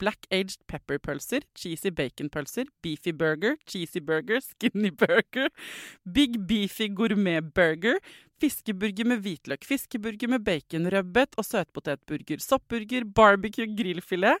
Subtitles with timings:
[0.00, 5.50] black aged pepper-pølser, cheesy bacon-pølser, beefy burger, cheesy burger, skinny burger,
[6.16, 8.00] big beefy gourmet-burger,
[8.40, 14.40] fiskeburger med hvitløk, fiskeburger med bacon, rødbet og søtpotetburger, soppburger, barbecue, grillfilet,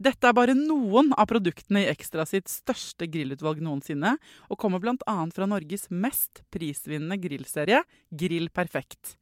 [0.00, 4.14] Dette er bare noen av produktene i Ekstra sitt største grillutvalg noensinne,
[4.48, 5.16] og kommer bl.a.
[5.28, 9.18] fra Norges mest prisvinnende grillserie, Grill Perfekt.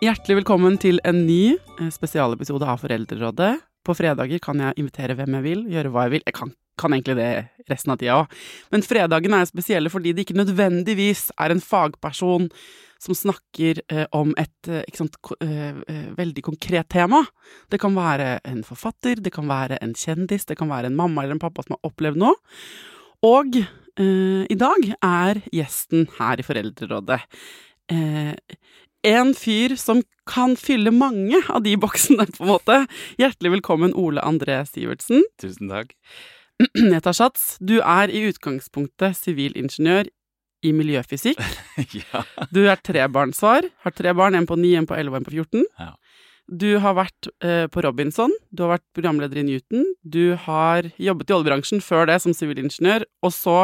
[0.00, 3.52] Hjertelig velkommen til en ny eh, spesialepisode av Foreldrerådet.
[3.84, 6.24] På fredager kan jeg invitere hvem jeg vil, gjøre hva jeg vil.
[6.24, 7.30] Jeg kan, kan egentlig det
[7.68, 8.36] resten av tida òg.
[8.72, 12.48] Men fredagene er spesielle fordi det ikke nødvendigvis er en fagperson
[12.98, 15.14] som snakker eh, om et eh, sant,
[15.44, 17.22] eh, eh, veldig konkret tema.
[17.70, 21.22] Det kan være en forfatter, det kan være en kjendis, det kan være en mamma
[21.22, 22.34] eller en pappa som har opplevd noe.
[23.28, 27.20] Og eh, i dag er gjesten her i Foreldrerådet
[27.94, 28.34] eh,
[29.06, 32.80] en fyr som kan fylle mange av de boksene, på en måte.
[33.20, 35.24] Hjertelig velkommen, Ole André Sivertsen.
[35.40, 35.94] Tusen takk.
[36.58, 37.56] Jeg tar sats.
[37.62, 40.10] Du er i utgangspunktet sivilingeniør
[40.66, 41.38] i miljøfysikk.
[42.00, 42.24] ja.
[42.50, 43.68] Du er trebarnsfar.
[43.84, 45.66] Har tre barn, en på ni, en på elleve og en på 14.
[45.78, 45.92] Ja.
[46.48, 51.28] Du har vært eh, på Robinson, du har vært programleder i Newton, du har jobbet
[51.28, 53.56] i oljebransjen før det som sivilingeniør, og så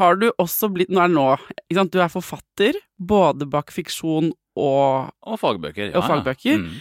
[0.00, 1.26] har du også blitt Nå er det nå,
[1.66, 5.92] ikke sant, du er forfatter, både bak fiksjon og Og fagbøker.
[5.92, 6.64] Og fagbøker.
[6.64, 6.80] Mm.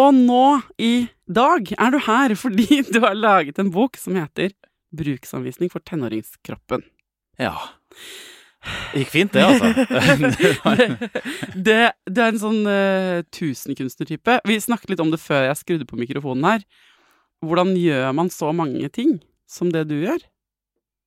[0.00, 0.46] Og nå
[0.80, 0.94] i
[1.26, 4.54] dag er du her fordi du har laget en bok som heter
[4.94, 6.84] Bruksanvisning for tenåringskroppen.
[7.40, 7.56] Ja.
[8.92, 9.72] Det gikk fint, det, altså.
[11.66, 14.38] Det det, er en sånn uh, tusenkunstnertype.
[14.46, 16.62] Vi snakket litt om det før jeg skrudde på mikrofonen her.
[17.44, 19.18] Hvordan gjør man så mange ting
[19.50, 20.22] som det du gjør?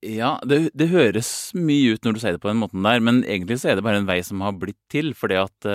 [0.06, 3.24] ja, det, det høres mye ut når du sier det på den måten der, men
[3.26, 5.70] egentlig så er det bare en vei som har blitt til, fordi at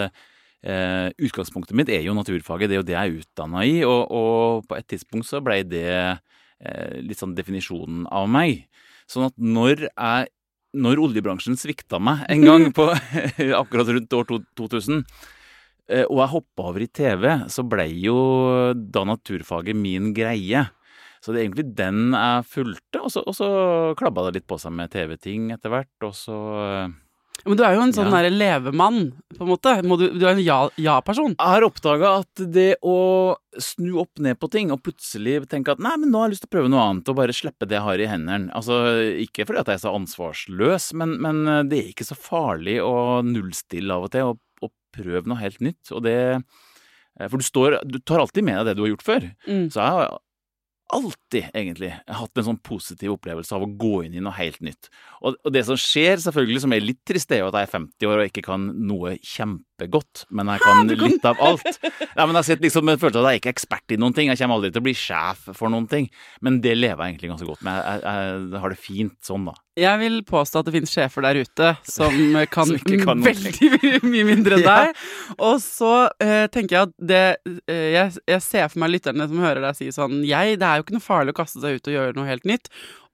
[0.62, 4.02] eh, utgangspunktet mitt er jo naturfaget, det er jo det jeg er utdanna i, og,
[4.10, 8.66] og på et tidspunkt så blei det eh, litt sånn definisjonen av meg.
[9.10, 10.32] Sånn at når jeg
[10.72, 12.88] når oljebransjen svikta meg en gang på
[13.60, 14.28] akkurat rundt år
[14.58, 15.02] 2000,
[15.92, 18.16] eh, og jeg hoppa over i TV, så blei jo
[18.74, 20.66] da naturfaget min greie.
[21.22, 23.48] Så det er egentlig den jeg fulgte, og så, og så
[23.98, 26.94] klabba det litt på seg med TV-ting etter hvert, og så eh,
[27.44, 28.20] Men du er jo en sånn Ja.
[28.30, 29.72] levemann, på en måte.
[29.82, 31.34] Må du, du er en ja- ja-person.
[31.38, 35.78] Jeg har oppdaga at det å snu opp ned på ting, og plutselig tenke at
[35.82, 37.76] nei, men nå har jeg lyst til å prøve noe annet, og bare slippe det
[37.76, 38.78] jeg har i hendene Altså,
[39.26, 43.22] ikke fordi at jeg er så ansvarsløs, men, men det er ikke så farlig å
[43.26, 45.90] nullstille av og til, og, og prøve noe helt nytt.
[45.92, 46.18] Og det
[47.28, 49.26] For du står Du tar alltid med deg det du har gjort før.
[49.46, 49.66] Mm.
[49.68, 50.18] Så jeg har
[50.92, 54.90] alltid, egentlig, hatt en sånn positiv opplevelse av å gå inn i noe helt nytt.
[55.22, 57.68] Og, og det som skjer, selvfølgelig, som er litt trist, det er jo at jeg
[57.68, 59.16] er 50 år og ikke kan noe
[59.82, 61.80] kjempegodt, men jeg kan litt av alt.
[62.16, 64.16] Ja, men jeg sitter liksom med følelsen av at jeg ikke er ekspert i noen
[64.16, 64.30] ting.
[64.30, 66.08] Jeg kommer aldri til å bli sjef for noen ting.
[66.40, 67.82] Men det lever jeg egentlig ganske godt med.
[67.82, 69.56] Jeg, jeg, jeg har det fint sånn, da.
[69.80, 72.16] Jeg vil påstå at det finnes sjefer der ute som
[72.52, 74.90] kan, Som ikke kan veldig mye mindre enn Ja.
[75.40, 79.40] Og så uh, tenker jeg at det uh, jeg, jeg ser for meg lytterne som
[79.40, 81.88] hører deg si sånn Jeg, det er jo ikke noe farlig å kaste seg ut
[81.88, 82.68] og gjøre noe helt nytt.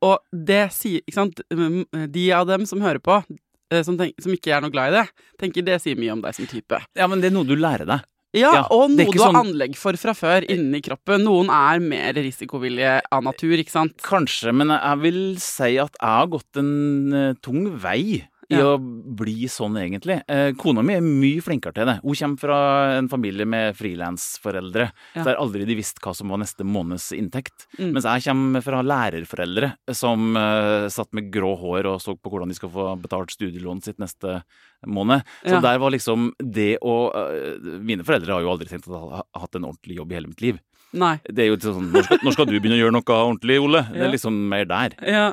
[0.04, 0.18] Og
[0.50, 1.42] det sier Ikke sant.
[1.54, 1.84] Mm,
[2.14, 3.38] De av dem som hører på, eh,
[3.84, 5.06] som, tenk, som ikke er noe glad i det,
[5.40, 6.80] tenker det sier mye om deg som type.
[6.96, 8.06] Ja, men det er noe du lærer deg.
[8.36, 11.22] Ja, Ja, og noe du har sånn- anlegg for fra før inni kroppen.
[11.24, 13.96] Noen er mer risikovillige av natur, ikke sant?
[14.04, 18.64] Kanskje, men jeg vil si at jeg har gått en eh, tung vei i Ja.
[18.76, 20.22] å bli sånn, egentlig.
[20.26, 22.00] Eh, kona mi er mye flinkere til det.
[22.02, 22.58] Hun kommer fra
[22.96, 24.90] en familie med frilansforeldre.
[25.14, 25.24] Ja.
[25.24, 27.66] Der aldri de visste hva som var neste måneds inntekt.
[27.78, 27.92] Mm.
[27.92, 32.48] Mens jeg kommer fra lærerforeldre som eh, satt med grå hår og så på hvordan
[32.48, 34.42] de skal få betalt studielånet sitt neste
[34.86, 35.22] måned.
[35.44, 35.60] Så Ja.
[35.60, 39.24] der var liksom det å eh, Mine foreldre har jo aldri tenkt at jeg har
[39.42, 40.58] hatt en ordentlig jobb i hele mitt liv.
[40.96, 41.19] Nei.
[41.29, 43.82] Det er jo sånn Når skal, når skal du begynne å gjøre noe ordentlig, Ole?
[43.93, 44.94] Det er liksom mer der.
[45.05, 45.26] Ja.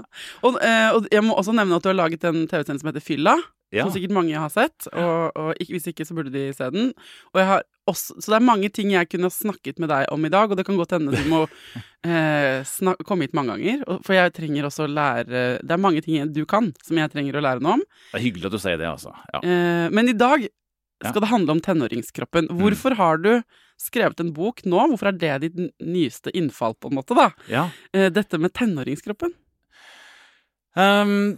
[0.43, 3.05] Og, eh, og jeg må også nevne at du har laget en TV-sending som heter
[3.05, 3.37] Fylla.
[3.73, 3.83] Ja.
[3.83, 4.85] Som sikkert mange har sett.
[4.93, 6.91] Og, og ikke, hvis ikke, så burde de se den.
[7.33, 10.11] Og jeg har også, så det er mange ting jeg kunne ha snakket med deg
[10.13, 11.41] om i dag, og det kan godt hende du må
[12.07, 13.83] eh, snak, komme hit mange ganger.
[14.05, 17.39] For jeg trenger også å lære Det er mange ting du kan som jeg trenger
[17.39, 17.83] å lære noe om.
[18.11, 19.15] Det er hyggelig at du sier det, altså.
[19.33, 19.41] Ja.
[19.43, 20.47] Eh, men i dag
[21.03, 21.09] Ja.
[21.11, 22.47] skal det handle om tenåringskroppen.
[22.55, 23.31] Hvorfor har du
[23.81, 24.81] skrevet en bok nå?
[24.91, 27.31] Hvorfor er det ditt nyeste innfall, på en måte, da?
[27.51, 27.67] ja.
[27.95, 29.33] Eh, dette med tenåringskroppen.
[30.75, 31.37] Um,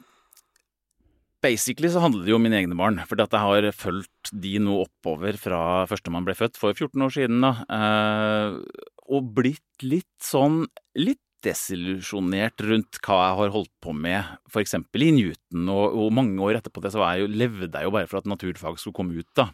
[1.45, 2.99] basically så handler det jo om mine egne barn.
[3.07, 7.15] Fordi at jeg har fulgt de nå oppover fra førstemann ble født for 14 år
[7.19, 7.45] siden.
[7.45, 7.53] da.
[7.69, 8.59] Uh,
[9.07, 10.65] og blitt litt sånn
[10.99, 14.73] litt desillusjonert rundt hva jeg har holdt på med, f.eks.
[14.73, 15.67] i Newton.
[15.69, 18.21] Og, og mange år etterpå det så var jeg jo, levde jeg jo bare for
[18.21, 19.29] at naturfag skulle komme ut.
[19.37, 19.51] da.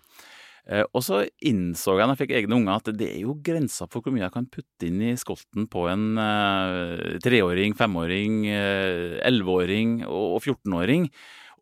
[0.69, 3.89] Eh, og så innså jeg når jeg fikk egne unger at det er jo grenser
[3.91, 9.19] for hvor mye jeg kan putte inn i skolten på en eh, treåring, femåring, eh,
[9.27, 11.09] elleveåring og 14-åring.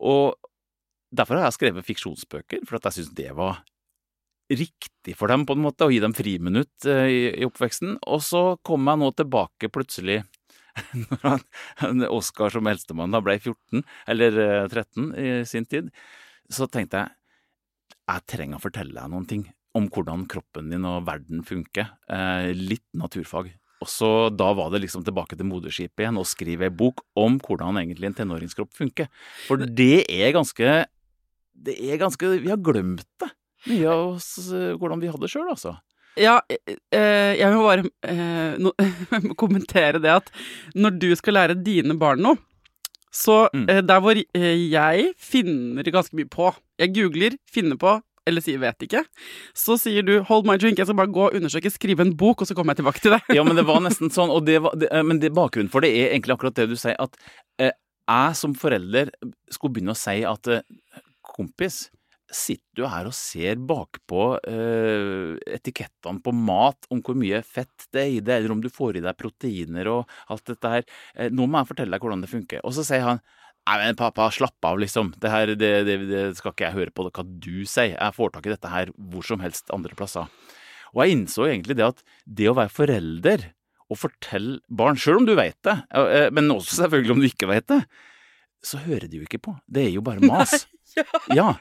[0.06, 0.38] Og
[1.10, 3.64] derfor har jeg skrevet fiksjonsbøker, for at jeg syns det var
[4.52, 7.96] riktig for dem på en måte, å gi dem friminutt i, i oppveksten.
[8.12, 10.22] Og så kom jeg nå tilbake plutselig
[11.08, 11.42] når
[11.82, 13.82] han, Oskar som eldstemann ble 14,
[14.12, 15.90] eller eh, 13 i sin tid,
[16.52, 17.21] så tenkte jeg
[18.18, 19.48] jeg trenger å fortelle deg noen ting
[19.78, 21.94] om hvordan kroppen din og verden funker.
[22.12, 23.54] Eh, litt naturfag.
[23.82, 27.40] Og så Da var det liksom tilbake til moderskipet igjen og skrive ei bok om
[27.42, 29.08] hvordan egentlig en tenåringskropp funker.
[29.48, 30.86] For det er ganske
[31.52, 33.32] Det er ganske Vi har glemt det.
[33.68, 35.76] Mye av oss eh, hvordan vi hadde det sjøl, altså.
[36.20, 40.32] Ja, eh, jeg må bare eh, kommentere det at
[40.76, 42.42] når du skal lære dine barn noe,
[43.12, 43.66] så Mm.
[43.70, 48.58] eh, der hvor eh, jeg finner ganske mye på Jeg googler, finner på, eller sier
[48.62, 49.04] vet ikke.
[49.54, 52.42] Så sier du 'hold my drink', jeg skal bare gå og undersøke, skrive en bok,
[52.42, 53.22] og så kommer jeg tilbake til deg.
[53.36, 54.30] Ja, men det var nesten sånn.
[54.30, 56.76] Og det var, det, eh, men det, bakgrunnen for det er egentlig akkurat det du
[56.76, 57.16] sier, at
[57.60, 57.72] eh,
[58.10, 59.12] jeg som forelder
[59.52, 60.62] skulle begynne å si at eh,
[61.24, 61.90] kompis,
[62.32, 68.02] sitter du her og ser bakpå eh, etikettene på mat om hvor mye fett det
[68.02, 70.88] er i det, eller om du får i deg proteiner og alt dette her.
[71.16, 72.64] Eh, nå må jeg fortelle deg hvordan det funker.
[72.64, 73.24] Og så sier han
[73.62, 75.12] Nei, men pappa, slapp av, liksom.
[75.22, 77.94] Det her det, det, det skal ikke jeg høre på hva du sier.
[77.94, 80.32] Jeg får tak i dette her hvor som helst andre plasser.
[80.96, 83.46] Og jeg innså egentlig det at det å være forelder
[83.92, 87.52] og fortelle barn, sjøl om du vet det, eh, men også selvfølgelig om du ikke
[87.52, 87.82] vet det,
[88.66, 89.56] så hører de jo ikke på.
[89.70, 90.66] Det er jo bare mas.
[91.40, 91.56] Ja.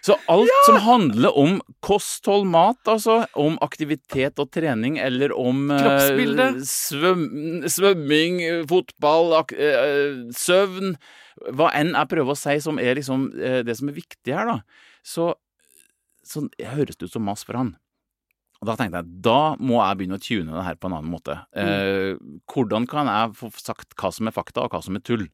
[0.00, 6.46] Så alt som handler om kosthold, mat, altså, om aktivitet og trening, eller om Kroppsbilde.
[6.56, 7.26] Uh, svøm,
[7.68, 8.40] svømming,
[8.70, 10.94] fotball, ak uh, søvn
[11.56, 14.48] Hva enn jeg prøver å si som er liksom uh, det som er viktig her,
[14.48, 15.34] da, så,
[16.24, 17.74] så høres det ut som mas for han.
[18.60, 21.12] Og da tenkte jeg, da må jeg begynne å tune det her på en annen
[21.12, 21.38] måte.
[21.56, 22.40] Mm.
[22.52, 25.24] hvordan kan jeg få sagt hva som er fakta, og hva som er tull?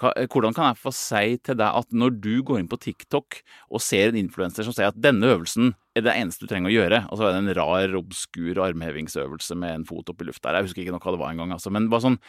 [0.00, 3.42] Eh, hvordan kan jeg få si til deg at når du går inn på TikTok
[3.70, 6.74] og ser en influenser som sier at denne øvelsen er det eneste du trenger å
[6.74, 10.54] gjøre, og så er det en rar, obskur armhevingsøvelse med en fot opp i lufta
[10.56, 12.20] Jeg husker ikke noe hva det var engang, altså, men bare sånn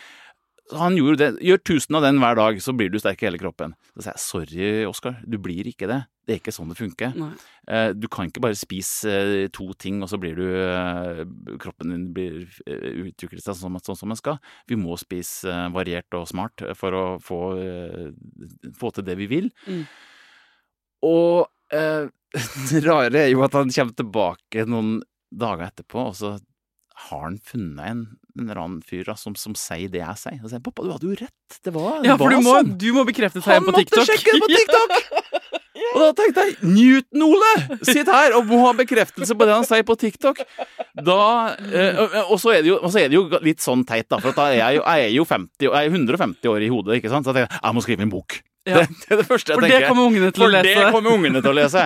[0.71, 1.43] han gjorde det.
[1.43, 3.73] Gjør tusen av den hver dag, så blir du sterk i hele kroppen.
[3.91, 6.03] Så sier jeg sorry, Oskar, du blir ikke det.
[6.23, 7.15] Det er ikke sånn det funker.
[7.19, 7.31] Nei.
[7.67, 11.23] Eh, Du kan ikke bare spise eh, to ting, og så blir du eh,
[11.59, 14.39] Kroppen din blir utviklet seg sånn, sånn som den skal.
[14.71, 17.41] Vi må spise variert og smart for å få,
[18.79, 19.51] få til det vi vil.
[19.67, 19.83] Mm.
[21.03, 22.07] Og eh,
[22.71, 24.95] det rare er jo at han kommer tilbake noen
[25.33, 26.35] dager etterpå, og så
[27.09, 28.01] har han funnet en,
[28.37, 30.39] en eller annen fyr da, som, som sier det jeg sier.
[30.45, 31.57] Og sier 'pappa, du hadde jo rett'.
[31.65, 32.75] Det var, Ja, for du må, sånn.
[32.79, 34.93] du må bekrefte seg Han på måtte sjekke det på TikTok!
[35.93, 37.51] Og da tenkte jeg Newton, Ole!
[37.85, 40.39] Sitt her og må ha bekreftelse på det han sier på TikTok.
[41.03, 41.19] Da,
[41.67, 41.99] eh,
[42.29, 44.17] og, så er det jo, og så er det jo litt sånn teit, da.
[44.23, 46.71] For at da er jeg, jo, jeg er jo 50, jeg er 150 år i
[46.73, 47.27] hodet, ikke sant.
[47.27, 48.39] Så jeg tenker jeg må skrive en bok.
[48.63, 48.79] Ja.
[48.79, 49.73] Det, det er det første jeg For tenker.
[49.75, 49.87] det
[50.39, 51.81] For det kommer ungene til å lese.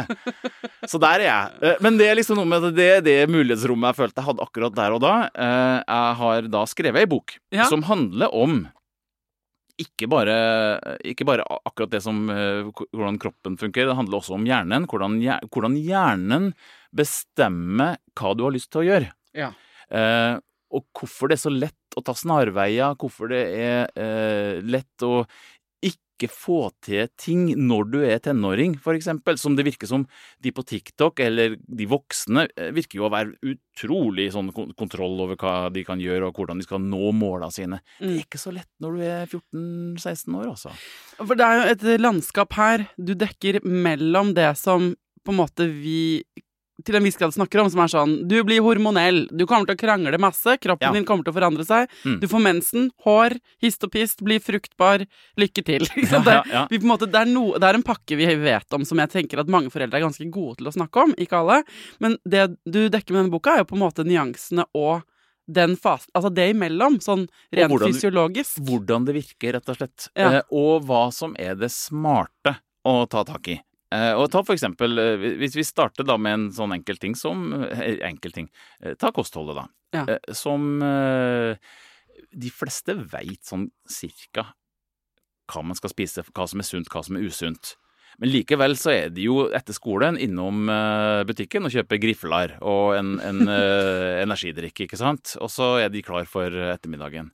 [0.91, 1.55] Så der er jeg.
[1.71, 4.75] Eh, Men det er liksom noe med det, det mulighetsrommet jeg følte jeg hadde akkurat
[4.77, 5.13] der og da.
[5.33, 7.65] Eh, Jeg har da skrevet ei bok Ja.
[7.71, 8.67] som handler om
[9.77, 10.35] ikke bare,
[11.05, 12.65] ikke bare akkurat det som eh,
[12.95, 14.87] hvordan kroppen funker, det handler også om hjernen.
[14.89, 15.19] Hvordan,
[15.53, 16.51] hvordan hjernen
[16.97, 19.11] bestemmer hva du har lyst til å gjøre.
[19.37, 19.51] Ja.
[19.93, 20.35] Eh,
[20.73, 25.21] og hvorfor det er så lett å ta snarveier, hvorfor det er eh, lett å
[26.17, 29.37] ikke få til ting når du er tenåring, eksempel.
[29.37, 30.05] Som det virker som
[30.41, 35.37] de på TikTok, eller de voksne, eh, virker jo å være utrolig sånn kontroll over
[35.37, 37.79] hva de kan gjøre, og hvordan de skal nå måla sine.
[37.99, 38.15] Det Mm.
[38.17, 40.71] er ikke så lett når du er 14-16 år, altså.
[41.17, 45.67] For det er jo et landskap her du dekker mellom det som på en måte
[45.69, 46.23] vi
[46.85, 49.75] til en viss grad snakker om, som er sånn Du blir hormonell, du kommer til
[49.77, 50.91] å krangle masse, kroppen Ja.
[50.93, 52.19] din kommer til å forandre seg, Mm.
[52.21, 55.05] du får mensen, hår, hist og pist, blir fruktbar,
[55.37, 55.87] lykke til.
[56.11, 59.09] Ja, Det, ja, måte, er no, det er en pakke vi vet om som jeg
[59.09, 61.63] tenker at mange foreldre er ganske gode til å snakke om, ikke alle.
[61.99, 65.03] Men det du dekker med denne boka, er jo på en måte nyansene og
[65.47, 68.59] den fasen Altså det imellom, sånn rent hvordan fysiologisk.
[68.67, 70.09] Hvordan det virker, rett og slett.
[70.15, 73.61] Eh, og hva som er det smarte å ta tak i.
[73.95, 77.15] Eh, og ta for eksempel, eh, hvis vi starter da med en sånn enkel ting
[77.15, 78.49] som eh, Enkel ting.
[78.99, 79.67] Ta kostholdet, da.
[79.95, 80.17] Ja.
[80.35, 80.81] Som
[82.27, 84.49] de fleste veit sånn cirka
[85.47, 87.77] hva man skal spise, hva som er sunt, hva som er usunt.
[88.19, 90.67] Men likevel så er de jo etter skolen innom
[91.29, 93.53] butikken og kjøper grifler og en, en
[94.25, 95.37] energidrikk, ikke sant?
[95.39, 97.31] Og så er de klar for ettermiddagen.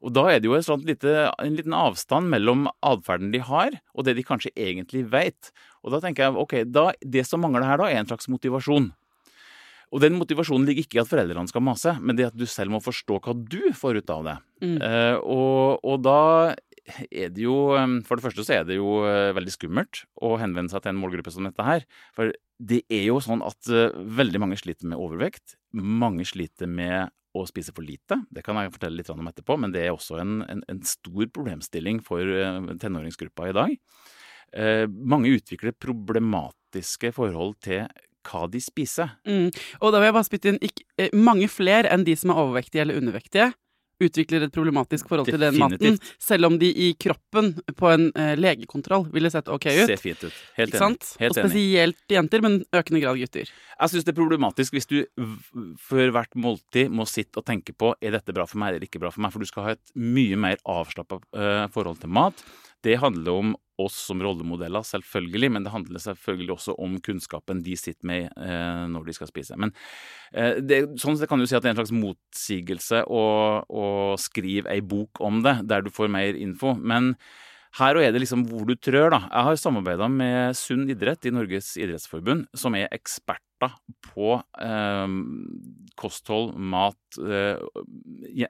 [0.00, 4.16] Og da er det jo lite, en liten avstand mellom atferden de har, og det
[4.16, 5.52] de kanskje egentlig veit.
[5.84, 8.90] Og da tenker jeg ok, da, det som mangler her da, er en slags motivasjon.
[9.90, 12.72] Og den motivasjonen ligger ikke i at foreldrene skal mase, men det at du selv
[12.72, 14.36] må forstå hva du får ut av det.
[14.62, 14.76] Mm.
[14.78, 16.20] Uh, og, og da
[17.10, 20.32] er det jo eh, For det første så er det jo eh, veldig skummelt å
[20.40, 21.84] henvende seg til en målgruppe som dette her.
[22.16, 25.54] For det er jo sånn at veldig mange sliter med overvekt.
[25.76, 28.16] Mange sliter med å spise for lite.
[28.34, 31.28] Det kan jeg fortelle litt om etterpå, men det er også en, en, en stor
[31.30, 33.76] problemstilling for eh, tenåringsgruppa i dag.
[34.52, 37.84] Eh, mange utvikler problematiske forhold til
[38.26, 39.14] hva de spiser.
[39.28, 39.48] Mm.
[39.80, 42.42] Og da vil jeg bare spytte inn ikk- eh, mange flere enn de som er
[42.42, 43.52] overvektige eller undervektige,
[44.00, 48.32] utvikler et problematisk forhold til den maten, selv om de i kroppen på en eh,
[48.38, 49.84] legekontroll ville sett ok ut.
[49.92, 50.40] Ser fint ut.
[50.58, 51.10] Helt enig.
[51.20, 51.50] Helt og enig.
[51.50, 53.52] spesielt jenter, men økende grad gutter.
[53.80, 54.96] Jeg syns det er problematisk hvis du
[55.80, 59.00] før hvert måltid må sitte og tenke på er dette bra for meg eller ikke
[59.02, 61.20] bra for meg, for du skal ha et mye mer avslappa
[61.72, 62.44] forhold til mat.
[62.84, 67.76] Det handler om oss som rollemodeller, selvfølgelig, men det handler selvfølgelig også om kunnskapen de
[67.80, 69.56] sitter med eh, når de skal spise.
[69.60, 69.72] Men
[70.32, 73.22] eh, det, sånn sett kan du si at det er en slags motsigelse å,
[73.64, 73.86] å
[74.20, 76.74] skrive ei bok om det, der du får mer info.
[76.76, 77.14] Men
[77.78, 79.22] her er det liksom hvor du trør, da.
[79.28, 82.90] Jeg har samarbeida med Sunn idrett i Norges idrettsforbund, som er
[83.60, 83.70] eksperter
[84.14, 85.08] på eh,
[85.94, 87.58] kosthold, mat, eh,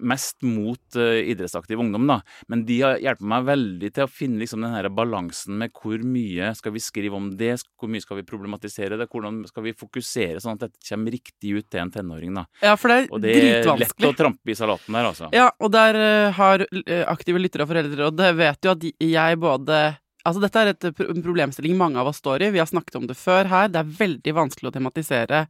[0.00, 2.20] mest mot eh, idrettsaktiv ungdom, da.
[2.48, 5.98] Men de har hjulpet meg veldig til å finne liksom den her balansen med hvor
[6.00, 9.74] mye skal vi skrive om det, hvor mye skal vi problematisere det, hvordan skal vi
[9.76, 12.46] fokusere sånn at dette kommer riktig ut til en tenåring, da.
[12.62, 15.30] Ja, for det er Og det er lett å trampe i salaten der, altså.
[15.34, 18.86] Ja, og der eh, har eh, aktive lyttere og foreldre, og det vet jo at
[18.86, 19.82] jeg både
[20.24, 22.50] Altså, dette er et en problemstilling mange av oss står i.
[22.54, 23.68] Vi har snakket om det før her.
[23.72, 25.46] Det er veldig vanskelig å tematisere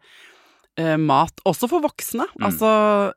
[0.79, 2.27] eh, mat, også for voksne.
[2.39, 2.45] Mm.
[2.47, 2.71] Altså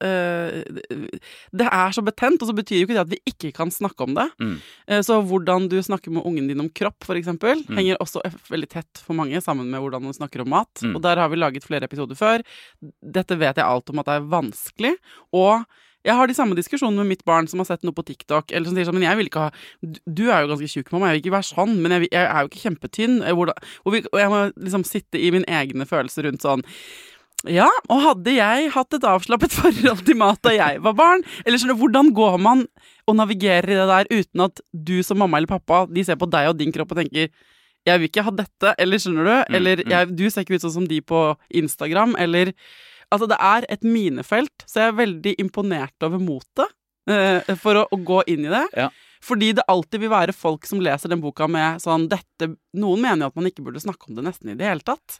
[0.03, 1.05] eh,
[1.53, 4.07] Det er så betent, og så betyr jo ikke det at vi ikke kan snakke
[4.07, 4.25] om det.
[4.41, 4.55] Mm.
[4.87, 7.77] Eh, så hvordan du snakker med ungen din om kropp, eksempel, Mm.
[7.77, 10.81] henger også veldig tett for mange sammen med hvordan man snakker om mat.
[10.81, 10.95] Mm.
[10.97, 12.43] Og der har vi laget flere episoder før.
[13.01, 14.93] Dette vet jeg alt om at det er vanskelig.
[15.33, 15.63] Og
[16.03, 18.51] jeg har de samme diskusjonene med mitt barn som har sett noe på TikTok.
[18.51, 19.51] Eller som sier sånn, men jeg vil ikke ha
[20.03, 21.09] Du er jo ganske tjukk, mamma.
[21.11, 21.77] Jeg vil ikke være sånn.
[21.79, 23.15] Men jeg, vil- jeg er jo ikke kjempetynn.
[23.23, 23.31] Eh,
[23.85, 26.63] og, vi, og jeg må liksom sitte i mine egne følelser rundt sånn
[27.51, 31.25] ja, og hadde jeg hatt et avslappet forhold til mat da jeg var barn?
[31.43, 32.61] Eller skjønner du, hvordan går man
[33.03, 36.29] og navigerer i det der uten at du som mamma eller pappa De ser på
[36.31, 37.27] deg og din kropp og tenker
[37.83, 39.35] 'jeg vil ikke ha dette', eller skjønner du?
[39.43, 39.89] Mm, Eller mm.
[39.91, 42.53] jeg, 'du ser ikke ut sånn som de på Instagram', eller
[43.13, 46.73] Altså, det er et minefelt, så jeg er veldig imponert over motet
[47.09, 48.65] eh, for å, å gå inn i det.
[48.85, 48.89] Ja.
[49.23, 53.23] Fordi det alltid vil være folk som leser den boka med sånn dette Noen mener
[53.23, 55.15] jo at man ikke burde snakke om det nesten i det hele tatt.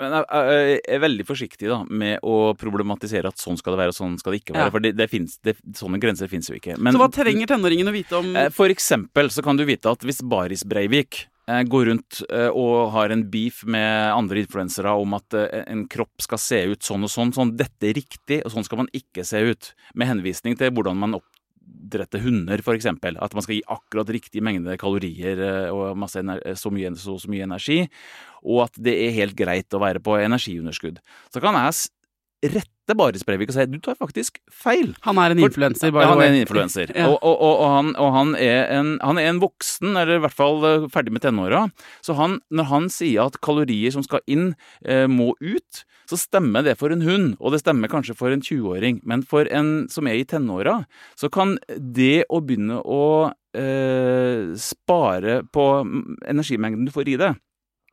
[0.00, 3.92] Men jeg, jeg er veldig forsiktig da, med å problematisere at sånn skal det være
[3.92, 4.70] og sånn skal det ikke være.
[4.70, 4.72] Ja.
[4.74, 6.78] For det, det finnes, det, sånne grenser finnes jo ikke.
[6.80, 9.92] Men, så hva trenger tenåringen å vite om Eh, For eksempel så kan du vite
[9.92, 14.94] at hvis Baris Breivik eh, går rundt eh, og har en beef med andre influensere
[14.94, 18.42] om at eh, en kropp skal se ut sånn og sånn, sånn dette er riktig,
[18.44, 23.18] og sånn skal man ikke se ut, med henvisning til hvordan man oppdretter hunder, eksempel.
[23.18, 27.32] At man skal gi akkurat riktig mengde kalorier eh, og masse så, mye, så, så
[27.32, 27.80] mye energi,
[28.46, 31.02] og at det er helt greit å være på energiunderskudd.
[31.34, 31.74] Så kan jeg
[32.42, 34.90] rette Baris Breivik og si du tar faktisk feil.
[35.06, 36.92] Han er en influenser, influenser, Ja, han er en influenser.
[36.96, 37.06] Ja.
[37.12, 40.36] Og, og, og, han, og han, er en, han er en voksen, eller i hvert
[40.36, 41.64] fall eh, ferdig med tenåra.
[42.04, 46.66] Så han, når han sier at kalorier som skal inn, eh, må ut, så stemmer
[46.66, 47.36] det for en hund.
[47.38, 49.00] Og det stemmer kanskje for en 20-åring.
[49.08, 50.82] Men for en som er i tenåra,
[51.14, 53.04] så kan det å begynne å
[53.54, 55.70] eh, spare på
[56.26, 57.32] energimengden du får i det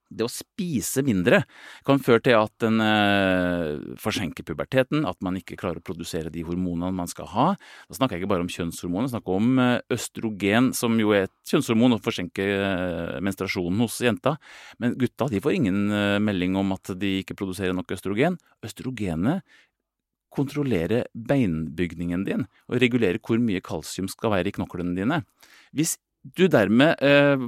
[0.09, 1.43] det å spise mindre
[1.87, 6.43] kan føre til at den eh, forsenker puberteten, at man ikke klarer å produsere de
[6.47, 7.47] hormonene man skal ha.
[7.87, 11.27] Da snakker jeg ikke bare om kjønnshormoner, jeg snakker om eh, østrogen, som jo er
[11.27, 14.35] et kjønnshormon og forsenker eh, menstruasjonen hos jenta.
[14.81, 18.39] Men gutta de får ingen eh, melding om at de ikke produserer nok østrogen.
[18.65, 19.45] Østrogenet
[20.33, 25.23] kontrollerer beinbygningen din og regulerer hvor mye kalsium skal være i knoklene dine.
[25.73, 27.39] Hvis du dermed eh,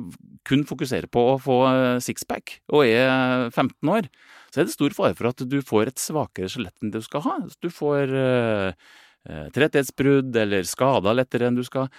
[0.48, 4.08] kun fokuserer på å få eh, sixpack og er 15 år,
[4.52, 7.08] så er det stor fare for at du får et svakere skjelett enn det du
[7.08, 7.38] skal ha.
[7.64, 8.90] Du får eh,
[9.30, 11.92] eh, tretthetsbrudd eller skader lettere enn du skal.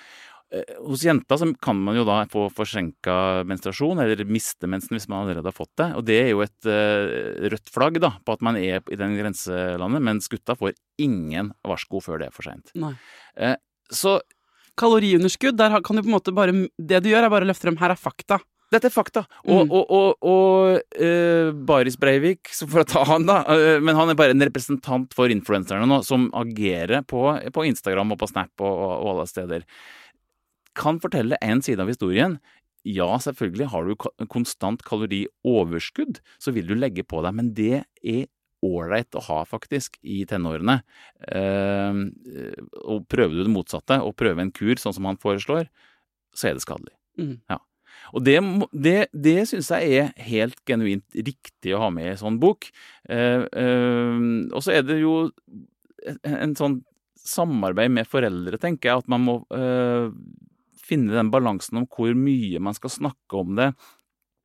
[0.52, 5.08] Eh, Hos jenter så kan man jo da få forsinka menstruasjon, eller miste mensen hvis
[5.12, 5.88] man allerede har fått det.
[5.96, 9.16] Og det er jo et eh, rødt flagg da, på at man er i den
[9.20, 12.72] grenselandet, mens gutta får ingen varsko før det er for seint.
[13.92, 14.20] Så
[14.80, 17.68] Kaloriunderskudd, der kan du på en måte bare Det du gjør, er bare å løfte
[17.68, 18.38] frem her er fakta.
[18.72, 19.26] Dette er fakta.
[19.44, 19.72] Og, Mm.
[19.76, 24.08] og, og, og uh, Baris Breivik, så for å ta han, da uh, Men han
[24.08, 28.64] er bare en representant for influenserne nå, som agerer på, på Instagram og på Snap
[28.64, 29.66] og, og alle steder.
[30.78, 32.38] Kan fortelle én side av historien.
[32.88, 38.24] Ja, selvfølgelig har du konstant kalorioverskudd, så vil du legge på deg, men det er
[38.62, 40.78] ålreit å ha, faktisk, i tenårene.
[41.26, 42.00] Eh,
[42.84, 45.68] og prøver du det motsatte, og prøver en kur sånn som han foreslår,
[46.36, 46.94] så er det skadelig.
[47.20, 47.36] Mm.
[47.50, 47.60] Ja.
[48.16, 48.38] Og det,
[48.72, 52.70] det, det syns jeg er helt genuint riktig å ha med i en sånn bok.
[53.08, 55.16] Eh, eh, og så er det jo
[56.08, 56.80] en, en sånn
[57.22, 60.08] samarbeid med foreldre, tenker jeg, at man må eh,
[60.82, 63.70] finne den balansen om hvor mye man skal snakke om det.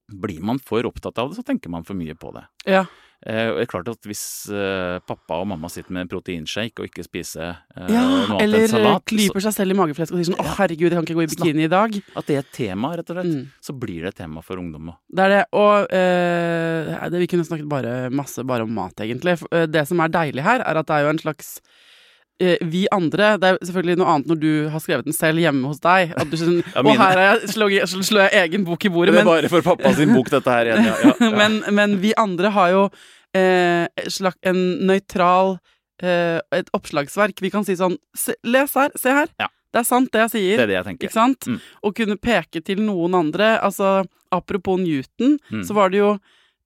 [0.07, 2.45] Blir man for opptatt av det, så tenker man for mye på det.
[2.69, 2.85] Ja.
[3.25, 4.21] Eh, det er klart at Hvis
[4.53, 8.43] eh, pappa og mamma sitter med en proteinshake og ikke spiser eh, ja noe annet
[8.45, 11.07] eller enn salat, klyper seg selv i mageflesk og sier sånn 'Å, herregud, jeg kan
[11.07, 11.97] ikke gå i bikini i dag'.
[12.15, 13.47] at det er et tema, rett og slett, Mm.
[13.59, 14.97] så blir det et tema for ungdom òg.
[15.09, 15.45] Det er det.
[15.51, 19.39] Og eh, det, vi kunne snakket bare masse bare om mat, egentlig.
[19.71, 21.59] Det som er deilig her, er at det er jo en slags
[22.39, 25.79] vi andre Det er selvfølgelig noe annet når du har skrevet den selv hjemme hos
[25.81, 26.11] deg.
[26.17, 28.91] At du sånn, Ja, Og her er jeg, slår, jeg, slår jeg egen bok i
[28.93, 29.15] bordet.
[29.17, 30.85] Det er bare for pappa sin bok, dette her igjen.
[30.85, 32.83] Ja, ja, men, men vi andre har jo
[33.37, 35.55] eh, slag- en nøytral
[36.03, 37.41] eh, Et oppslagsverk.
[37.41, 39.33] Vi kan si sånn se, Les her, se her.
[39.41, 39.49] Ja.
[39.73, 40.55] Det er sant, det jeg sier.
[40.61, 41.09] det er det jeg tenker.
[41.09, 41.47] Ikke sant?
[41.51, 41.57] Mm.
[41.83, 43.55] Å kunne peke til noen andre.
[43.65, 45.63] Altså, apropos Newton, Mm.
[45.67, 46.13] så var det jo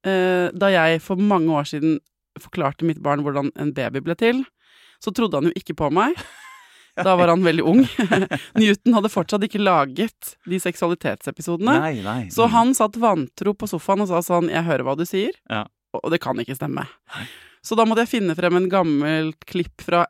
[0.05, 1.99] eh, Da jeg for mange år siden
[2.39, 4.43] forklarte mitt barn hvordan en baby ble til,
[5.01, 6.15] så trodde han jo ikke på meg.
[7.01, 7.85] Da var han veldig ung.
[8.59, 11.77] Newton hadde fortsatt ikke laget de seksualitetsepisodene.
[11.79, 12.25] Nei, nei.
[12.29, 12.51] Så Mm.
[12.51, 15.63] han satt vantro på sofaen og sa sånn 'Jeg hører hva du sier', Ja.
[15.95, 16.83] og det kan ikke stemme.
[17.63, 20.05] Så da måtte jeg finne frem en gammelt klipp fra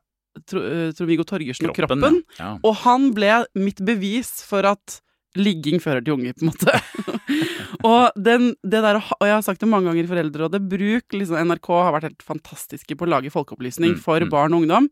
[0.47, 2.23] Tro- eh, Trond-Viggo Torgersen og Kroppen.
[2.39, 2.58] Ja.
[2.63, 5.01] Og han ble mitt bevis for at
[5.39, 6.76] ligging fører til unger, på en måte.
[7.89, 11.39] og, den, det der, og jeg har sagt det mange ganger i Foreldrerådet, bruk liksom,
[11.52, 14.32] NRK har vært helt fantastiske på å lage folkeopplysning Mm, for mm.
[14.32, 14.89] barn og ungdom.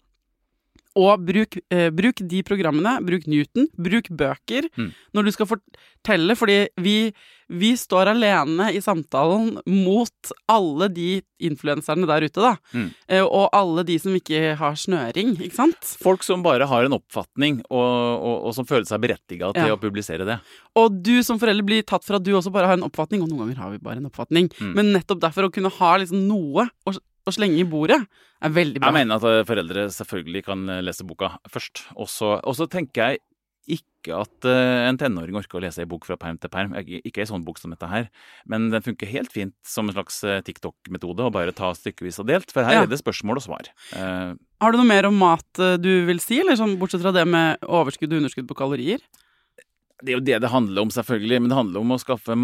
[0.98, 4.92] Og bruk, eh, bruk de programmene, bruk Newton, bruk bøker Mm.
[5.14, 7.14] når du skal fortelle, fordi vi,
[7.50, 12.56] vi står alene i samtalen mot alle de influenserne der ute, da.
[12.74, 12.90] Mm.
[13.08, 15.78] Eh, og alle de som ikke har snøring, ikke sant?
[16.02, 19.76] Folk som bare har en oppfatning, og, og, og som føler seg berettiga til Ja.
[19.78, 20.40] å publisere det.
[20.76, 23.30] Og du som forelder blir tatt for at du også bare har en oppfatning, og
[23.30, 24.74] noen ganger har vi bare en oppfatning, Mm.
[24.76, 26.98] men nettopp derfor å kunne ha liksom noe å,
[27.30, 28.02] å slenge i bordet,
[28.44, 28.92] er veldig bra.
[28.92, 31.86] Jeg mener at eh, foreldre selvfølgelig kan eh, lese boka først.
[32.00, 33.22] Og så tenker jeg
[33.70, 36.74] ikke at eh, en tenåring orker å lese ei bok fra perm til perm.
[36.80, 38.08] Ikke ei sånn bok som dette her.
[38.50, 42.52] Men den funker helt fint som en slags TikTok-metode å bare ta stykkevis og delt.
[42.56, 42.84] For her Ja.
[42.88, 43.70] er det spørsmål og svar.
[43.94, 47.60] Har du noe mer om mat du vil si, eller sånn, bortsett fra det med
[47.68, 49.04] overskudd og underskudd på kalorier?
[50.00, 51.42] Det er jo det det handler om, selvfølgelig.
[51.44, 52.36] Men det handler om å skaffe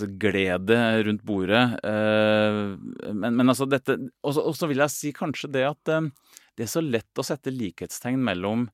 [0.00, 1.84] matglede rundt bordet.
[1.84, 6.10] Eh, Men, men altså dette Og så- vil jeg si kanskje det at eh,
[6.56, 8.68] det er så lett å sette likhetstegn mellom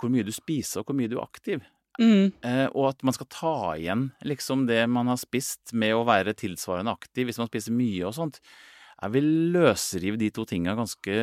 [0.00, 1.60] hvor mye du spiser og hvor mye du er aktiv.
[2.00, 2.32] Mm.
[2.42, 6.32] Eh, og at man skal ta igjen liksom det man har spist med å være
[6.34, 8.40] tilsvarende aktiv hvis man spiser mye og sånt.
[9.00, 11.14] Jeg vil løsrive de to tinga ganske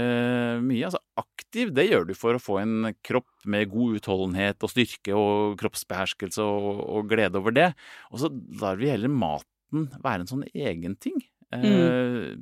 [0.66, 0.88] mye.
[0.88, 5.14] Altså aktiv, det gjør du for å få en kropp med god utholdenhet og styrke
[5.14, 7.70] og kroppsbeherskelse og, og glede over det.
[8.10, 11.22] Og så lar vi heller maten være en sånn egen ting.
[11.54, 12.34] Eh,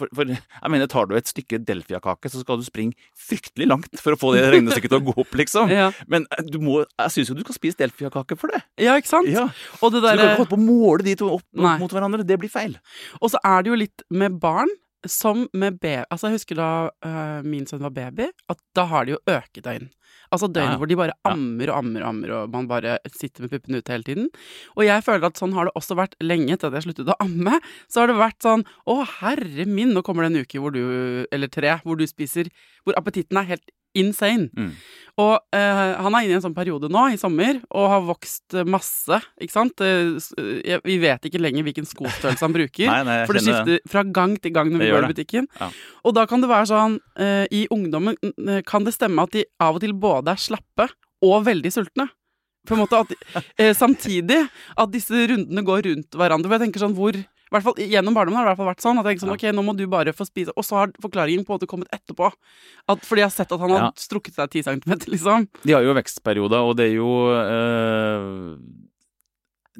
[0.00, 4.00] For, for jeg mener, tar du et stykke delfiakake, så skal du springe fryktelig langt
[4.00, 5.72] for å få det regnestykket til å gå opp, liksom.
[5.72, 5.90] Ja.
[6.10, 8.62] Men eh, du må, jeg syns jo du skal spise delfiakake for det.
[8.80, 9.30] ja, ikke sant?
[9.30, 9.48] Ja.
[9.50, 11.76] Det Så du kan ikke holde på å måle de to opp Nei.
[11.82, 12.24] mot hverandre.
[12.26, 12.78] Det blir feil.
[13.20, 14.70] og så er det jo litt med barn
[15.08, 16.68] som med baby Altså, jeg husker da
[17.06, 19.88] uh, min sønn var baby, at da har de jo økedøgn.
[20.30, 20.78] Altså døgn Ja, ja.
[20.78, 23.94] hvor de bare ammer og ammer og ammer, og man bare sitter med puppene ute
[23.94, 24.28] hele tiden.
[24.76, 27.18] Og jeg føler at sånn har det også vært lenge etter at jeg sluttet å
[27.22, 27.58] amme.
[27.90, 31.26] Så har det vært sånn Å, herre min, nå kommer det en uke hvor du,
[31.32, 32.50] eller tre, hvor du spiser
[32.84, 34.48] Hvor appetitten er helt insane.
[34.56, 34.74] Mm.
[35.20, 38.56] Og eh, han er inne i en sånn periode nå, i sommer, og har vokst
[38.68, 39.82] masse, ikke sant?
[39.84, 42.86] Eh, eh, Vi vet ikke lenger hvilken skostørrelse han bruker.
[42.92, 45.50] Nei, nei, For det skifter fra gang til gang når vi går i butikken.
[45.60, 45.70] Ja.
[46.06, 49.44] Og da kan det være sånn eh, I ungdommen eh, kan det stemme at de
[49.60, 50.88] av og til både er slappe
[51.26, 52.08] og veldig sultne.
[52.68, 53.12] På en måte at
[53.56, 54.40] eh, Samtidig
[54.76, 56.48] at disse rundene går rundt hverandre.
[56.48, 57.18] For jeg tenker sånn hvor
[57.50, 59.00] hvert fall Gjennom barndommen har det i hvert fall vært sånn.
[59.00, 61.52] At jeg sånn, ok, nå må du bare få spise Og så har forklaringen på
[61.54, 62.30] en måte kommet etterpå.
[62.88, 63.90] At, fordi jeg har sett at han har Ja.
[63.98, 65.48] strukket seg 10 cm, liksom.
[65.64, 68.56] De har jo vekstperioder, og det er jo øh,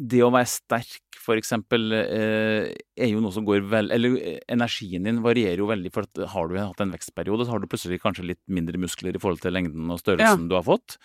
[0.00, 4.38] Det å være sterk, for eksempel, øh, er jo noe som går vel Eller eh,
[4.48, 7.68] energien din varierer jo veldig, for at har du hatt en vekstperiode, så har du
[7.68, 10.96] plutselig kanskje litt mindre muskler i forhold til lengden og størrelsen du har fått.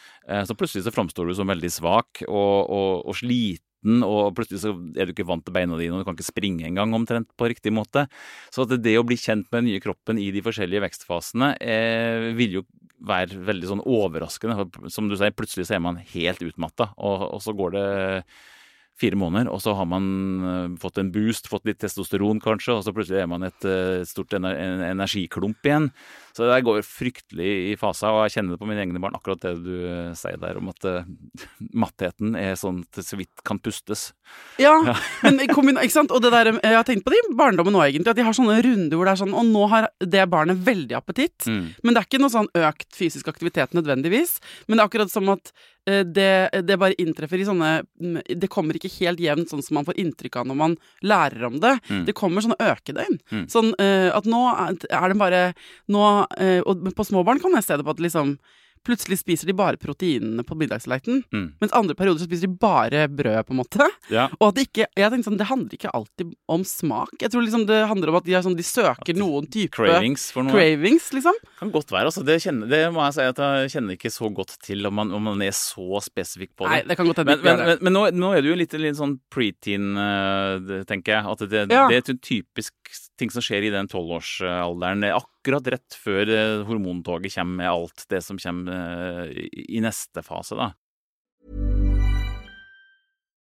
[0.48, 3.62] Så plutselig så framstår du som veldig svak og, og, og sliten,
[4.06, 6.66] og plutselig så er du ikke vant til beina dine, og du kan ikke springe
[6.68, 8.08] engang omtrent på riktig måte.
[8.54, 12.32] Så at det å bli kjent med den nye kroppen i de forskjellige vekstfasene eh,
[12.38, 12.66] vil jo
[13.06, 14.68] være veldig sånn overraskende.
[14.94, 17.88] Som du sier, plutselig så er man helt utmatta, og, og så går det
[18.96, 20.06] fire måneder, og så har man
[20.40, 24.06] eh, fått en boost, fått litt testosteron kanskje, og så plutselig er man et eh,
[24.08, 25.90] stort energiklump igjen.
[26.36, 29.16] Så det der går fryktelig i fasa, og jeg kjenner det på mine egne barn,
[29.16, 31.08] akkurat det du eh, sier der om at uh,
[31.86, 34.10] mattheten er sånn at det så vidt kan pustes.
[34.60, 34.74] Ja,
[35.24, 36.12] men kombina- ikke sant?
[36.12, 38.12] Og det der, jeg har tenkt på det i barndommen nå, egentlig.
[38.12, 40.98] At de har sånne runder hvor det er sånn Og nå har det barnet veldig
[40.98, 41.48] appetitt.
[41.48, 41.64] Mm.
[41.84, 44.38] Men det er ikke noe sånn økt fysisk aktivitet nødvendigvis.
[44.68, 45.52] Men det er akkurat som at
[45.88, 49.80] eh, det, det bare inntreffer i sånne mm, Det kommer ikke helt jevnt sånn som
[49.80, 51.76] man får inntrykk av når man lærer om det.
[51.88, 52.04] Mm.
[52.10, 53.20] Det kommer sånne økedøgn.
[53.32, 53.46] Mm.
[53.52, 55.44] Sånn uh, at nå er det bare
[55.92, 56.25] nå, eh,
[56.66, 58.38] Og på småbarn kan jeg se det på at liksom
[58.86, 61.24] Plutselig spiser de bare proteinene på middagsleiten.
[61.34, 61.46] Mm.
[61.58, 63.88] Mens andre perioder så spiser de bare brød, på en måte.
[64.14, 64.28] Ja.
[64.38, 67.16] Og at det ikke Jeg tenkte sånn, det handler ikke alltid om smak.
[67.18, 70.46] Jeg tror liksom det handler om at de, sånn, de søker noen type Cravings for
[70.46, 70.54] noe.
[70.54, 71.40] cravings, liksom.
[71.58, 72.22] Kan godt være, altså.
[72.30, 75.16] Det, kjenner, det må jeg si at jeg kjenner ikke så godt til om man,
[75.18, 76.76] om man er så spesifikk på det.
[76.76, 78.78] Nei, det kan godt hende Men, men, men, men nå, nå er det jo litt,
[78.86, 81.26] litt sånn preteen, eh, tenker jeg.
[81.34, 81.88] At det, Ja.
[81.90, 82.78] det er typisk
[83.20, 85.04] ting som skjer i den tolvårsalderen.
[85.04, 90.24] Er Akkurat rett før eh, hormontoget kommer med alt det som kommer eh, i, neste
[90.26, 90.72] fase, da.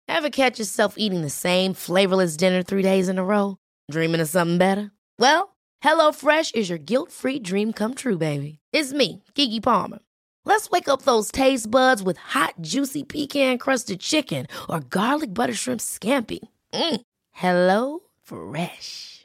[0.08, 3.58] Ever catch yourself eating the same flavorless dinner three days in a row?
[3.92, 4.92] Dreaming of something better?
[5.20, 8.60] Well, HelloFresh is your guilt free dream come true, baby.
[8.72, 10.00] It's me, Gigi Palmer.
[10.46, 15.54] Let's wake up those taste buds with hot, juicy pecan crusted chicken or garlic butter
[15.56, 16.40] shrimp scampi.
[16.74, 17.02] Mm.
[17.32, 19.25] Hello Fresh.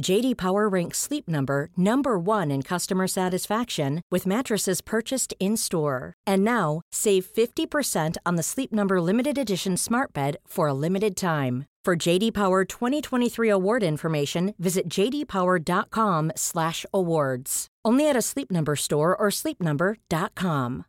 [0.00, 6.14] JD Power ranks Sleep Number number 1 in customer satisfaction with mattresses purchased in-store.
[6.26, 11.16] And now, save 50% on the Sleep Number limited edition Smart Bed for a limited
[11.16, 11.66] time.
[11.84, 17.66] For JD Power 2023 award information, visit jdpower.com/awards.
[17.84, 20.84] Only at a Sleep Number store or sleepnumber.com.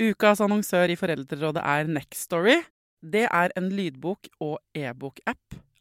[0.00, 2.62] Ukas annonsør i Foreldrerådet er Nextory.
[3.02, 5.54] Det er en lydbok- og e-bok-app.